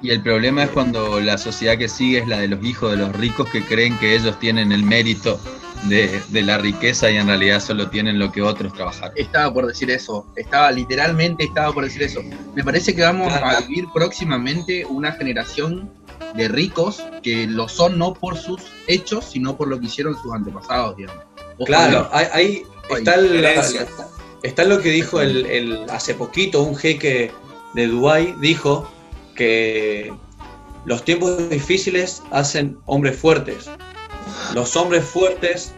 Y 0.00 0.10
el 0.10 0.22
problema 0.22 0.64
es 0.64 0.70
cuando 0.70 1.20
la 1.20 1.38
sociedad 1.38 1.76
que 1.76 1.88
sigue 1.88 2.18
es 2.18 2.28
la 2.28 2.38
de 2.38 2.48
los 2.48 2.64
hijos 2.64 2.92
de 2.92 2.98
los 2.98 3.14
ricos 3.16 3.48
que 3.50 3.62
creen 3.64 3.98
que 3.98 4.14
ellos 4.14 4.38
tienen 4.38 4.70
el 4.70 4.82
mérito 4.84 5.40
de, 5.88 6.20
de 6.28 6.42
la 6.42 6.58
riqueza 6.58 7.10
y 7.10 7.16
en 7.16 7.26
realidad 7.26 7.60
solo 7.60 7.88
tienen 7.90 8.18
lo 8.18 8.30
que 8.30 8.40
otros 8.42 8.72
trabajaron. 8.72 9.12
Estaba 9.16 9.52
por 9.52 9.66
decir 9.66 9.90
eso. 9.90 10.26
Estaba 10.36 10.70
literalmente 10.70 11.44
estaba 11.44 11.72
por 11.72 11.84
decir 11.84 12.02
eso. 12.02 12.20
Me 12.54 12.62
parece 12.62 12.94
que 12.94 13.02
vamos 13.02 13.32
a 13.32 13.60
vivir 13.60 13.86
próximamente 13.92 14.84
una 14.86 15.12
generación 15.12 15.90
de 16.34 16.46
ricos 16.48 17.02
que 17.22 17.46
lo 17.46 17.68
son 17.68 17.98
no 17.98 18.14
por 18.14 18.36
sus 18.36 18.60
hechos, 18.86 19.24
sino 19.32 19.56
por 19.56 19.66
lo 19.68 19.80
que 19.80 19.86
hicieron 19.86 20.16
sus 20.20 20.32
antepasados, 20.32 20.96
digamos. 20.96 21.24
Ojo, 21.58 21.64
Claro, 21.66 22.08
ahí, 22.12 22.26
ahí 22.32 22.64
está, 22.90 23.14
el- 23.16 23.44
Herencia. 23.44 23.86
está 24.44 24.64
lo 24.64 24.80
que 24.80 24.90
dijo 24.90 25.20
el, 25.20 25.46
el- 25.46 25.90
hace 25.90 26.14
poquito 26.14 26.62
un 26.62 26.76
jeque 26.76 27.32
de 27.74 27.86
Dubái, 27.88 28.34
dijo 28.40 28.88
que 29.38 30.12
los 30.84 31.04
tiempos 31.04 31.48
difíciles 31.48 32.22
hacen 32.32 32.76
hombres 32.86 33.16
fuertes. 33.16 33.70
Los 34.52 34.74
hombres 34.74 35.04
fuertes 35.04 35.72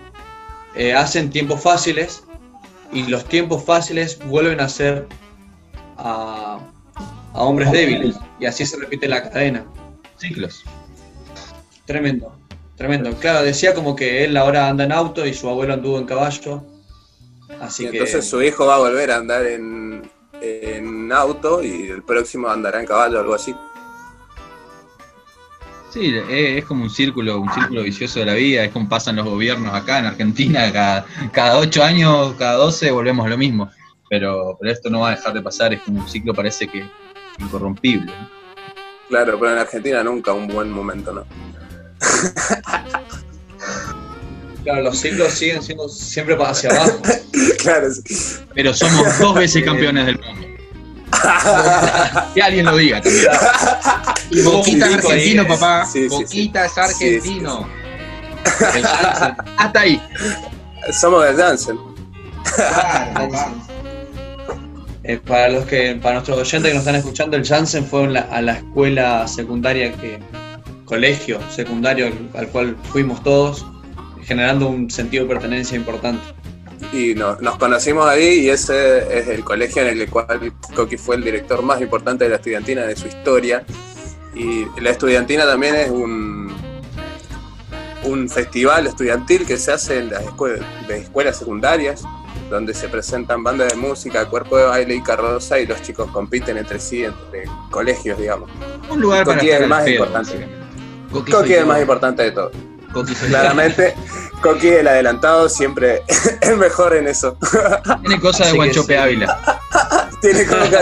eh, 0.75 0.95
hacen 0.95 1.29
tiempos 1.29 1.61
fáciles 1.61 2.25
y 2.91 3.03
los 3.07 3.27
tiempos 3.27 3.63
fáciles 3.63 4.19
vuelven 4.27 4.61
a 4.61 4.69
ser 4.69 5.07
a, 5.99 6.59
a 7.35 7.43
hombres 7.43 7.71
débiles. 7.71 8.17
Y 8.41 8.47
así 8.47 8.65
se 8.65 8.79
repite 8.79 9.07
la 9.09 9.29
cadena. 9.31 9.67
Ciclos. 10.17 10.65
Tremendo, 11.85 12.35
tremendo. 12.77 13.13
Claro, 13.19 13.43
decía 13.43 13.75
como 13.75 13.95
que 13.95 14.25
él 14.25 14.39
ahora 14.39 14.71
anda 14.71 14.85
en 14.85 14.93
auto 14.93 15.27
y 15.27 15.35
su 15.35 15.51
abuelo 15.51 15.75
anduvo 15.75 15.99
en 15.99 16.07
caballo. 16.07 16.65
Así 17.61 17.85
Y 17.85 17.91
que. 17.91 17.99
entonces 17.99 18.27
su 18.27 18.41
hijo 18.43 18.65
va 18.65 18.77
a 18.77 18.79
volver 18.79 19.11
a 19.11 19.17
andar 19.17 19.45
en, 19.45 20.09
en 21.11 21.17
auto 21.17 21.63
y 21.63 21.89
el 21.89 22.03
próximo 22.03 22.49
andará 22.49 22.79
en 22.81 22.87
caballo 22.87 23.19
o 23.19 23.21
algo 23.21 23.35
así. 23.35 23.55
Sí, 25.93 26.15
es, 26.29 26.65
como 26.67 26.85
un 26.85 26.91
círculo, 26.91 27.41
un 27.41 27.53
círculo 27.53 27.83
vicioso 27.83 28.21
de 28.21 28.27
la 28.27 28.35
vida, 28.35 28.65
es 28.65 28.71
como 28.71 28.89
pasan 28.89 29.17
los 29.17 29.27
gobiernos 29.27 29.75
acá 29.75 29.99
en 29.99 30.07
Argentina, 30.07 30.73
cada, 30.73 31.05
cada 31.33 31.59
8 31.59 31.83
años, 31.83 32.35
cada 32.39 32.55
12 32.55 32.93
volvemos 32.93 33.27
a 33.27 33.29
lo 33.29 33.37
mismo. 33.37 33.69
Pero, 34.09 34.57
pero 34.61 34.73
esto 34.73 34.89
no 34.89 35.01
va 35.01 35.09
a 35.09 35.17
dejar 35.17 35.33
de 35.33 35.43
pasar, 35.43 35.73
es 35.73 35.81
como 35.83 36.01
un 36.01 36.09
ciclo 36.09 36.33
parece 36.33 36.69
que 36.69 36.89
incorrompible. 37.39 38.13
¿no? 38.13 38.31
Claro, 39.09 39.37
pero 39.39 39.53
en 39.53 39.59
Argentina 39.59 40.05
nunca 40.05 40.33
un 40.33 40.47
buen 40.47 40.71
momento, 40.71 41.13
¿no? 41.13 41.25
Claro, 44.63 44.83
los 44.83 44.99
ciclos 44.99 45.33
siguen 45.33 45.63
siendo 45.63 45.89
siempre 45.89 46.37
para 46.37 46.51
hacia 46.51 46.71
abajo. 46.71 47.01
claro, 47.59 47.91
sí. 47.91 48.37
Pero 48.55 48.75
somos 48.75 49.19
dos 49.19 49.35
veces 49.35 49.65
campeones 49.65 50.07
del 50.07 50.21
mundo. 50.21 50.50
Que 52.35 52.43
alguien 52.43 52.67
lo 52.67 52.77
diga 52.77 53.01
también. 53.01 53.27
Y 54.31 54.43
Boquita 54.43 54.87
es 54.87 54.95
argentino, 55.05 55.47
papá. 55.47 55.85
Sí, 55.87 56.03
sí, 56.03 56.09
Boquita 56.09 56.65
es 56.67 56.79
argentino. 56.79 57.69
El 58.75 58.85
Hasta 59.57 59.81
ahí. 59.81 60.01
Somos 60.93 61.25
de 61.25 61.35
Janssen. 61.35 61.77
Claro, 62.55 63.29
papá. 63.29 63.53
eh, 65.03 65.17
para 65.27 65.49
los 65.49 65.65
que, 65.65 65.97
para 66.01 66.15
nuestros 66.15 66.39
oyentes 66.39 66.69
que 66.71 66.75
nos 66.75 66.83
están 66.83 66.95
escuchando, 66.95 67.37
el 67.37 67.45
Jansen 67.47 67.85
fue 67.85 68.07
la- 68.07 68.21
a 68.31 68.41
la 68.41 68.53
escuela 68.53 69.27
secundaria 69.27 69.93
que, 69.95 70.21
colegio 70.85 71.41
secundario 71.51 72.07
al, 72.07 72.31
al 72.39 72.49
cual 72.49 72.77
fuimos 72.93 73.23
todos, 73.25 73.67
generando 74.25 74.69
un 74.69 74.91
sentido 74.91 75.25
de 75.25 75.31
pertenencia 75.35 75.77
importante. 75.77 76.23
Y 76.93 77.15
no- 77.15 77.37
nos 77.41 77.57
conocimos 77.57 78.07
ahí 78.07 78.41
y 78.41 78.49
ese 78.51 79.19
es 79.19 79.29
el 79.29 79.45
colegio 79.45 79.83
en 79.83 80.01
el 80.01 80.11
cual 80.11 80.53
Coqui 80.75 80.97
fue 80.97 81.17
el 81.17 81.23
director 81.25 81.63
más 81.63 81.81
importante 81.81 82.25
de 82.25 82.31
la 82.31 82.37
estudiantina 82.37 82.83
de 82.83 82.97
su 82.97 83.07
historia. 83.07 83.65
Y 84.35 84.67
la 84.81 84.91
estudiantina 84.91 85.45
también 85.45 85.75
es 85.77 85.91
un, 85.91 86.53
un 88.05 88.29
festival 88.29 88.87
estudiantil 88.87 89.47
que 89.47 89.57
se 89.57 89.73
hace 89.73 89.99
en 89.99 90.11
las 90.11 90.23
escuelas, 90.25 90.61
de 90.89 90.99
escuelas 90.99 91.37
secundarias, 91.39 92.03
donde 92.49 92.75
se 92.75 92.89
presentan 92.89 93.45
bandas 93.45 93.71
de 93.73 93.77
música, 93.77 94.27
cuerpo 94.27 94.57
de 94.57 94.65
baile 94.65 94.95
y 94.97 95.03
carroza 95.03 95.59
y 95.61 95.67
los 95.67 95.81
chicos 95.83 96.11
compiten 96.11 96.57
entre 96.59 96.81
sí, 96.81 97.05
entre 97.05 97.45
colegios, 97.71 98.19
digamos. 98.19 98.51
Un 98.89 99.01
lugar 99.01 99.25
para 99.25 99.37
Coqui 99.39 99.51
es 99.51 99.61
el 99.61 99.69
más 99.69 99.85
pedo, 99.85 99.93
importante. 100.05 100.49
Coqui 101.13 101.31
Coqui 101.33 101.53
es 101.53 101.59
el 101.61 101.67
más 101.67 101.81
importante 101.81 102.23
de 102.25 102.31
todo. 102.33 102.51
Coqui 102.93 103.15
soy 103.15 103.29
yo. 103.29 103.35
Claramente, 103.39 103.95
Coqui, 104.43 104.69
el 104.69 104.89
adelantado, 104.89 105.49
siempre 105.49 106.03
es 106.41 106.57
mejor 106.57 106.97
en 106.97 107.09
eso. 107.09 107.37
Tiene 108.01 108.21
cosas 108.21 108.51
de 108.51 108.57
Guanchope 108.57 108.95
sí. 108.95 108.99
Ávila. 108.99 109.39
Tiene 110.21 110.47
cosa 110.47 110.79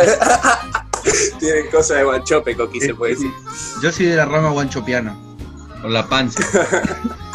Tiene 1.39 1.67
cosa 1.71 1.95
de 1.95 2.05
guanchope, 2.05 2.57
Coqui, 2.57 2.81
se 2.81 2.95
puede 2.95 3.15
decir. 3.15 3.31
Yo 3.83 3.93
soy 3.93 4.07
de 4.07 4.17
la 4.17 4.25
rama 4.25 4.51
guanchopiana. 4.51 5.17
Con 5.81 5.93
la 5.93 6.09
panza. 6.09 6.43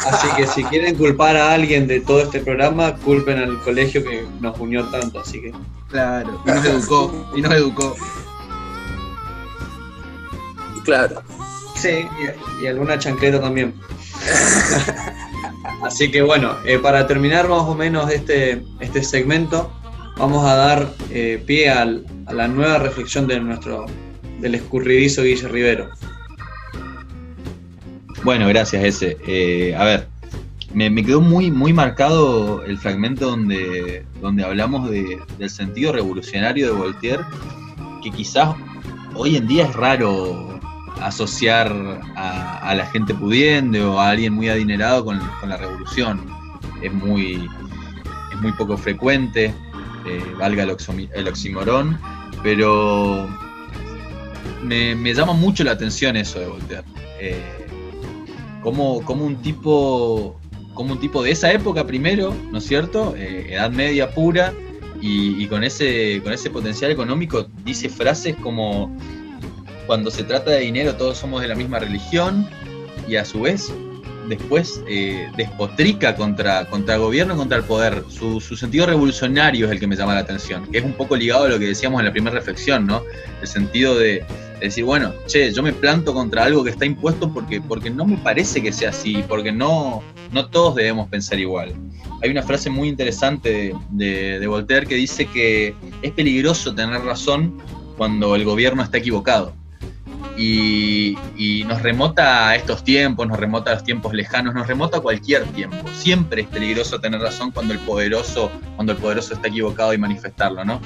Así 0.06 0.28
que 0.36 0.46
si 0.46 0.62
quieren 0.64 0.96
culpar 0.96 1.34
a 1.34 1.54
alguien 1.54 1.86
de 1.86 2.00
todo 2.00 2.20
este 2.20 2.40
programa, 2.40 2.94
culpen 2.96 3.38
al 3.38 3.58
colegio 3.62 4.04
que 4.04 4.26
nos 4.40 4.58
unió 4.58 4.84
tanto. 4.90 5.20
Así 5.20 5.40
que 5.40 5.52
Claro. 5.88 6.42
Y 6.44 6.50
nos 6.50 6.64
educó. 6.66 7.30
Y 7.36 7.40
nos 7.40 7.52
educó. 7.54 7.96
Claro. 10.84 11.22
Sí, 11.76 12.06
y, 12.60 12.64
y 12.64 12.66
alguna 12.66 12.98
chancleta 12.98 13.40
también. 13.40 13.74
Así 15.82 16.10
que 16.10 16.22
bueno, 16.22 16.56
eh, 16.64 16.78
para 16.78 17.06
terminar 17.06 17.48
más 17.48 17.62
o 17.62 17.74
menos 17.74 18.10
este, 18.10 18.62
este 18.80 19.02
segmento, 19.02 19.70
vamos 20.16 20.44
a 20.46 20.54
dar 20.54 20.92
eh, 21.10 21.42
pie 21.46 21.70
al- 21.70 22.06
a 22.26 22.32
la 22.32 22.48
nueva 22.48 22.78
reflexión 22.78 23.26
de 23.26 23.40
nuestro, 23.40 23.84
del 24.40 24.54
escurridizo 24.54 25.22
Guille 25.22 25.48
Rivero. 25.48 25.90
Bueno, 28.22 28.48
gracias, 28.48 28.82
ese. 28.84 29.18
Eh, 29.26 29.74
a 29.76 29.84
ver, 29.84 30.08
me, 30.72 30.88
me 30.88 31.04
quedó 31.04 31.20
muy, 31.20 31.50
muy 31.50 31.72
marcado 31.72 32.64
el 32.64 32.78
fragmento 32.78 33.28
donde, 33.28 34.06
donde 34.20 34.44
hablamos 34.44 34.90
de- 34.90 35.18
del 35.38 35.50
sentido 35.50 35.92
revolucionario 35.92 36.66
de 36.68 36.72
Voltaire, 36.72 37.22
que 38.02 38.10
quizás 38.10 38.54
hoy 39.14 39.36
en 39.36 39.46
día 39.46 39.66
es 39.66 39.74
raro 39.74 40.53
asociar 41.00 41.72
a, 42.16 42.74
la 42.74 42.86
gente 42.86 43.14
pudiente 43.14 43.82
o 43.82 43.98
a 43.98 44.10
alguien 44.10 44.32
muy 44.32 44.48
adinerado 44.48 45.04
con, 45.04 45.18
la 45.18 45.56
revolución. 45.56 46.26
Es 46.82 46.92
muy, 46.92 47.48
es 48.32 48.40
muy 48.40 48.52
poco 48.52 48.76
frecuente, 48.76 49.54
eh, 50.06 50.34
valga 50.38 50.62
el, 50.62 50.76
el 51.14 51.28
oximorón, 51.28 51.98
pero 52.42 53.28
me, 54.62 54.94
me 54.94 55.14
llama 55.14 55.32
mucho 55.32 55.64
la 55.64 55.72
atención 55.72 56.16
eso 56.16 56.40
de 56.40 56.46
Voltaire. 56.46 56.84
Eh, 57.20 57.42
como, 58.62 59.02
como 59.04 59.24
un 59.24 59.36
tipo 59.36 60.40
como 60.72 60.94
un 60.94 60.98
tipo 60.98 61.22
de 61.22 61.30
esa 61.30 61.52
época 61.52 61.86
primero, 61.86 62.34
¿no 62.50 62.58
es 62.58 62.66
cierto? 62.66 63.14
Eh, 63.16 63.52
edad 63.52 63.70
media 63.70 64.10
pura 64.10 64.52
y, 65.00 65.40
y 65.40 65.46
con 65.46 65.62
ese 65.62 66.20
con 66.24 66.32
ese 66.32 66.50
potencial 66.50 66.90
económico 66.90 67.46
dice 67.64 67.88
frases 67.88 68.34
como 68.36 68.90
cuando 69.86 70.10
se 70.10 70.24
trata 70.24 70.50
de 70.50 70.60
dinero 70.60 70.94
todos 70.94 71.18
somos 71.18 71.42
de 71.42 71.48
la 71.48 71.54
misma 71.54 71.78
religión 71.78 72.48
y 73.08 73.16
a 73.16 73.24
su 73.24 73.42
vez 73.42 73.72
después 74.28 74.82
eh, 74.88 75.30
despotrica 75.36 76.16
contra, 76.16 76.66
contra 76.66 76.94
el 76.94 77.00
gobierno 77.00 77.34
y 77.34 77.36
contra 77.36 77.58
el 77.58 77.64
poder. 77.64 78.04
Su, 78.08 78.40
sentido 78.40 78.86
revolucionario 78.86 79.66
es 79.66 79.72
el 79.72 79.80
que 79.80 79.86
me 79.86 79.96
llama 79.96 80.14
la 80.14 80.20
atención, 80.20 80.66
que 80.70 80.78
es 80.78 80.84
un 80.84 80.94
poco 80.94 81.16
ligado 81.16 81.44
a 81.44 81.48
lo 81.48 81.58
que 81.58 81.66
decíamos 81.66 82.00
en 82.00 82.06
la 82.06 82.12
primera 82.12 82.36
reflexión, 82.36 82.86
¿no? 82.86 83.02
El 83.40 83.46
sentido 83.46 83.96
de, 83.96 84.24
de 84.58 84.60
decir, 84.60 84.84
bueno, 84.84 85.12
che, 85.26 85.52
yo 85.52 85.62
me 85.62 85.72
planto 85.72 86.14
contra 86.14 86.44
algo 86.44 86.64
que 86.64 86.70
está 86.70 86.84
impuesto 86.84 87.32
porque, 87.32 87.60
porque 87.60 87.90
no 87.90 88.04
me 88.04 88.16
parece 88.16 88.62
que 88.62 88.72
sea 88.72 88.90
así, 88.90 89.24
porque 89.28 89.52
no, 89.52 90.02
no 90.32 90.46
todos 90.46 90.74
debemos 90.76 91.08
pensar 91.08 91.38
igual. 91.38 91.74
Hay 92.22 92.30
una 92.30 92.42
frase 92.42 92.70
muy 92.70 92.88
interesante 92.88 93.74
de, 93.90 94.38
de 94.38 94.46
Voltaire 94.46 94.86
que 94.86 94.94
dice 94.94 95.26
que 95.26 95.74
es 96.00 96.12
peligroso 96.12 96.74
tener 96.74 97.02
razón 97.02 97.60
cuando 97.96 98.34
el 98.34 98.44
gobierno 98.44 98.82
está 98.82 98.98
equivocado. 98.98 99.52
Y, 100.36 101.16
nos 101.66 101.82
remota 101.82 102.48
a 102.48 102.56
estos 102.56 102.84
tiempos, 102.84 103.26
nos 103.26 103.38
remota 103.38 103.70
a 103.70 103.74
los 103.74 103.84
tiempos 103.84 104.12
lejanos, 104.12 104.54
nos 104.54 104.66
remota 104.66 104.98
a 104.98 105.00
cualquier 105.00 105.44
tiempo. 105.46 105.88
Siempre 105.94 106.42
es 106.42 106.48
peligroso 106.48 107.00
tener 107.00 107.20
razón 107.20 107.50
cuando 107.52 107.72
el 107.72 107.78
poderoso, 107.80 108.50
cuando 108.76 108.92
el 108.92 108.98
poderoso 108.98 109.34
está 109.34 109.48
equivocado 109.48 109.94
y 109.94 109.98
manifestarlo, 109.98 110.64
¿no? 110.64 110.80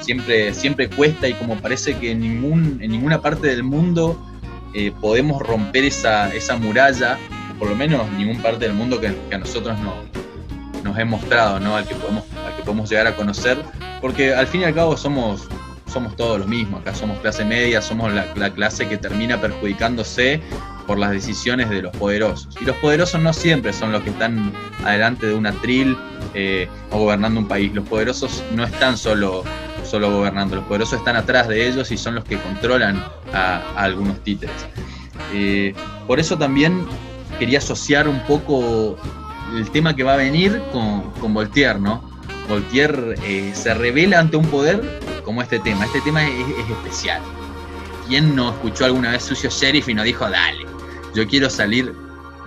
Siempre, 0.00 0.54
siempre 0.54 0.88
cuesta 0.88 1.28
y 1.28 1.34
como 1.34 1.56
parece 1.56 1.96
que 1.98 2.12
en, 2.12 2.20
ningún, 2.20 2.78
en 2.80 2.90
ninguna 2.90 3.20
parte 3.20 3.48
del 3.48 3.62
mundo 3.62 4.18
eh, 4.74 4.92
podemos 5.00 5.42
romper 5.42 5.84
esa, 5.84 6.32
esa 6.34 6.56
muralla, 6.56 7.18
por 7.58 7.68
lo 7.68 7.76
menos 7.76 8.06
en 8.08 8.18
ninguna 8.18 8.42
parte 8.42 8.64
del 8.64 8.74
mundo 8.74 9.00
que, 9.00 9.14
que 9.28 9.34
a 9.34 9.38
nosotros 9.38 9.78
no, 9.80 9.94
nos 10.82 10.98
he 10.98 11.04
mostrado, 11.04 11.60
¿no? 11.60 11.76
Al 11.76 11.86
que, 11.86 11.94
podemos, 11.94 12.24
al 12.46 12.56
que 12.56 12.62
podemos 12.62 12.88
llegar 12.88 13.06
a 13.06 13.16
conocer, 13.16 13.58
porque 14.00 14.34
al 14.34 14.46
fin 14.46 14.62
y 14.62 14.64
al 14.64 14.74
cabo 14.74 14.96
somos 14.96 15.48
somos 15.92 16.16
todos 16.16 16.38
los 16.38 16.48
mismos, 16.48 16.80
acá 16.80 16.94
somos 16.94 17.18
clase 17.18 17.44
media, 17.44 17.82
somos 17.82 18.12
la, 18.12 18.26
la, 18.34 18.50
clase 18.50 18.88
que 18.88 18.96
termina 18.96 19.40
perjudicándose 19.40 20.40
por 20.86 20.98
las 20.98 21.10
decisiones 21.10 21.68
de 21.70 21.82
los 21.82 21.96
poderosos. 21.96 22.56
Y 22.60 22.64
los 22.64 22.76
poderosos 22.76 23.20
no 23.20 23.32
siempre 23.32 23.72
son 23.72 23.92
los 23.92 24.02
que 24.02 24.10
están 24.10 24.52
adelante 24.84 25.26
de 25.26 25.34
un 25.34 25.46
atril 25.46 25.96
eh, 26.34 26.68
o 26.90 26.98
gobernando 26.98 27.40
un 27.40 27.48
país. 27.48 27.72
Los 27.74 27.86
poderosos 27.86 28.42
no 28.54 28.64
están 28.64 28.96
solo, 28.96 29.44
solo 29.84 30.10
gobernando, 30.10 30.56
los 30.56 30.64
poderosos 30.64 30.98
están 30.98 31.16
atrás 31.16 31.48
de 31.48 31.68
ellos 31.68 31.90
y 31.90 31.96
son 31.96 32.14
los 32.14 32.24
que 32.24 32.38
controlan 32.38 33.04
a, 33.32 33.62
a 33.76 33.82
algunos 33.82 34.18
títeres. 34.20 34.56
Eh, 35.32 35.74
por 36.06 36.20
eso 36.20 36.36
también 36.36 36.86
quería 37.38 37.58
asociar 37.58 38.08
un 38.08 38.20
poco 38.20 38.96
el 39.56 39.70
tema 39.70 39.94
que 39.94 40.02
va 40.02 40.14
a 40.14 40.16
venir 40.16 40.62
con, 40.72 41.10
con 41.12 41.34
Voltaire, 41.34 41.78
¿no? 41.78 42.11
Voltaire 42.48 43.14
eh, 43.24 43.52
se 43.54 43.74
revela 43.74 44.18
ante 44.18 44.36
un 44.36 44.46
poder 44.46 44.80
como 45.24 45.42
este 45.42 45.58
tema. 45.58 45.84
Este 45.86 46.00
tema 46.00 46.26
es, 46.26 46.48
es, 46.58 46.70
especial. 46.70 47.22
¿Quién 48.08 48.34
no 48.34 48.50
escuchó 48.50 48.84
alguna 48.84 49.12
vez 49.12 49.22
Sucio 49.22 49.50
Sheriff 49.50 49.88
y 49.88 49.94
no 49.94 50.02
dijo, 50.02 50.28
dale, 50.28 50.66
yo 51.14 51.26
quiero 51.26 51.48
salir? 51.48 51.92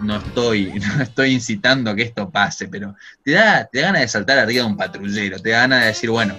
No 0.01 0.17
estoy, 0.17 0.73
no 0.97 1.03
estoy 1.03 1.31
incitando 1.31 1.91
a 1.91 1.95
que 1.95 2.03
esto 2.03 2.29
pase, 2.29 2.67
pero 2.67 2.95
te 3.23 3.31
da, 3.31 3.65
te 3.65 3.79
da 3.79 3.87
ganas 3.87 4.01
de 4.01 4.07
saltar 4.09 4.37
arriba 4.37 4.63
de 4.63 4.69
un 4.69 4.77
patrullero, 4.77 5.39
te 5.39 5.51
da 5.51 5.61
ganas 5.61 5.81
de 5.81 5.87
decir, 5.87 6.09
bueno, 6.09 6.35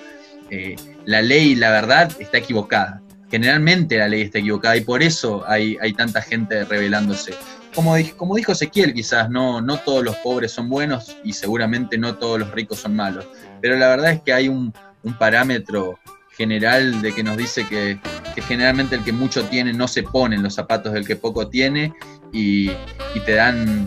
eh, 0.51 0.77
la 1.07 1.23
ley, 1.23 1.55
la 1.55 1.71
verdad, 1.71 2.13
está 2.19 2.39
equivocada. 2.39 3.01
Generalmente 3.31 3.99
la 3.99 4.09
ley 4.09 4.23
está 4.23 4.39
equivocada 4.39 4.77
y 4.77 4.83
por 4.83 5.03
eso 5.03 5.45
hay, 5.49 5.77
hay 5.81 5.93
tanta 5.95 6.23
gente 6.23 6.65
rebelándose. 6.65 7.35
Como, 7.77 7.95
dijo 8.37 8.53
Ezequiel, 8.53 8.95
quizás 8.95 9.29
no, 9.29 9.61
no 9.61 9.77
todos 9.77 10.03
los 10.03 10.17
pobres 10.17 10.51
son 10.51 10.71
buenos 10.71 11.15
y 11.23 11.35
seguramente 11.35 11.99
no 11.99 12.15
todos 12.15 12.41
los 12.41 12.51
ricos 12.51 12.81
son 12.81 12.97
malos, 12.97 13.27
pero 13.61 13.77
la 13.77 13.89
verdad 13.89 14.13
es 14.13 14.23
que 14.23 14.33
hay 14.33 14.49
un, 14.49 14.73
un 15.03 15.19
parámetro 15.19 15.99
general 16.31 17.03
de 17.03 17.15
que 17.15 17.23
nos 17.23 17.37
dice 17.37 17.67
que, 17.69 18.01
que, 18.35 18.41
generalmente 18.41 18.97
el 18.97 19.05
que 19.05 19.13
mucho 19.13 19.45
tiene 19.45 19.75
no 19.75 19.89
se 19.89 20.03
pone 20.03 20.37
en 20.37 20.43
los 20.43 20.55
zapatos 20.55 20.95
del 20.95 21.07
que 21.07 21.17
poco 21.17 21.49
tiene 21.49 21.93
y, 22.33 22.71
y 23.15 23.21
te, 23.27 23.35
dan, 23.35 23.87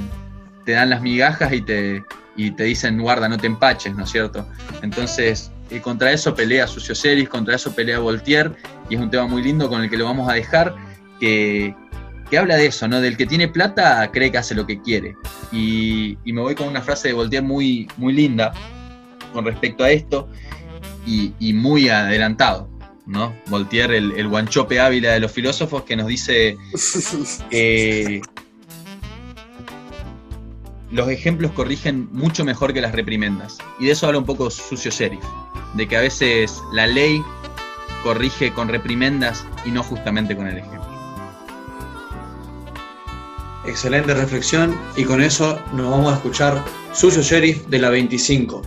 te 0.66 0.74
dan 0.74 0.92
las 0.92 1.02
migajas 1.02 1.52
y 1.52 1.62
te, 1.62 2.04
y 2.36 2.52
te 2.52 2.66
dicen 2.66 3.02
guarda, 3.02 3.28
no 3.28 3.38
te 3.38 3.48
empaches, 3.48 3.96
¿no 3.96 4.04
es 4.04 4.12
cierto? 4.12 4.48
Entonces, 4.84 5.52
eh, 5.72 5.82
contra 5.82 6.12
eso 6.12 6.36
pelea 6.36 6.68
Sucio 6.68 6.94
Series, 6.94 7.28
contra 7.28 7.56
eso 7.56 7.74
pelea 7.74 7.98
Voltaire 7.98 8.52
y 8.88 8.96
es 8.96 9.02
un 9.02 9.10
tema 9.10 9.26
muy 9.26 9.42
lindo 9.42 9.68
con 9.68 9.82
el 9.82 9.90
que 9.90 9.98
lo 9.98 10.06
vamos 10.06 10.30
a 10.30 10.34
dejar, 10.34 10.76
que, 11.20 11.76
que 12.30 12.38
habla 12.38 12.56
de 12.56 12.68
eso, 12.68 12.88
¿no? 12.88 13.02
Del 13.02 13.18
que 13.18 13.26
tiene 13.26 13.48
plata 13.48 14.10
cree 14.12 14.32
que 14.32 14.38
hace 14.38 14.56
lo 14.56 14.66
que 14.66 14.82
quiere. 14.82 15.16
Y, 15.52 16.18
y 16.24 16.34
me 16.34 16.42
voy 16.42 16.56
con 16.56 16.68
una 16.68 16.82
frase 16.82 17.10
de 17.10 17.14
Voltaire 17.14 17.46
muy, 17.46 17.88
muy 17.98 18.14
linda 18.14 18.54
con 19.34 19.46
respecto 19.46 19.84
a 19.84 19.92
esto, 19.92 20.28
y, 21.06 21.34
y, 21.40 21.54
muy 21.54 21.90
adelantado, 21.90 22.70
¿no? 23.06 23.34
Voltaire, 23.48 23.98
el, 23.98 24.12
el, 24.14 24.28
guanchope 24.28 24.80
ávila 24.80 25.12
de 25.12 25.20
los 25.20 25.32
filósofos, 25.32 25.84
que 25.84 25.96
nos 25.96 26.08
dice 26.08 26.58
eh, 27.52 28.22
los 30.92 31.10
ejemplos 31.10 31.52
corrigen 31.52 32.10
mucho 32.12 32.44
mejor 32.44 32.74
que 32.74 32.82
las 32.82 32.94
reprimendas. 32.94 33.58
Y 33.80 33.86
de 33.86 33.92
eso 33.92 34.08
habla 34.08 34.20
un 34.20 34.26
poco 34.26 34.50
Sucio 34.50 34.92
Sheriff, 34.92 35.24
de 35.76 35.88
que 35.88 35.98
a 35.98 36.02
veces 36.02 36.62
la 36.74 36.88
ley 36.88 37.24
corrige 38.04 38.52
con 38.52 38.68
reprimendas 38.68 39.46
y 39.66 39.72
no 39.72 39.84
justamente 39.84 40.36
con 40.36 40.48
el 40.48 40.58
ejemplo. 40.58 40.89
Excelente 43.70 44.16
reflexión 44.16 44.76
y 44.98 45.04
con 45.04 45.22
eso 45.22 45.62
nos 45.74 45.92
vamos 45.92 46.12
a 46.12 46.16
escuchar 46.16 46.66
Sucio 46.92 47.22
Sheriff 47.22 47.68
de 47.68 47.78
la 47.78 47.92
25. 47.92 48.64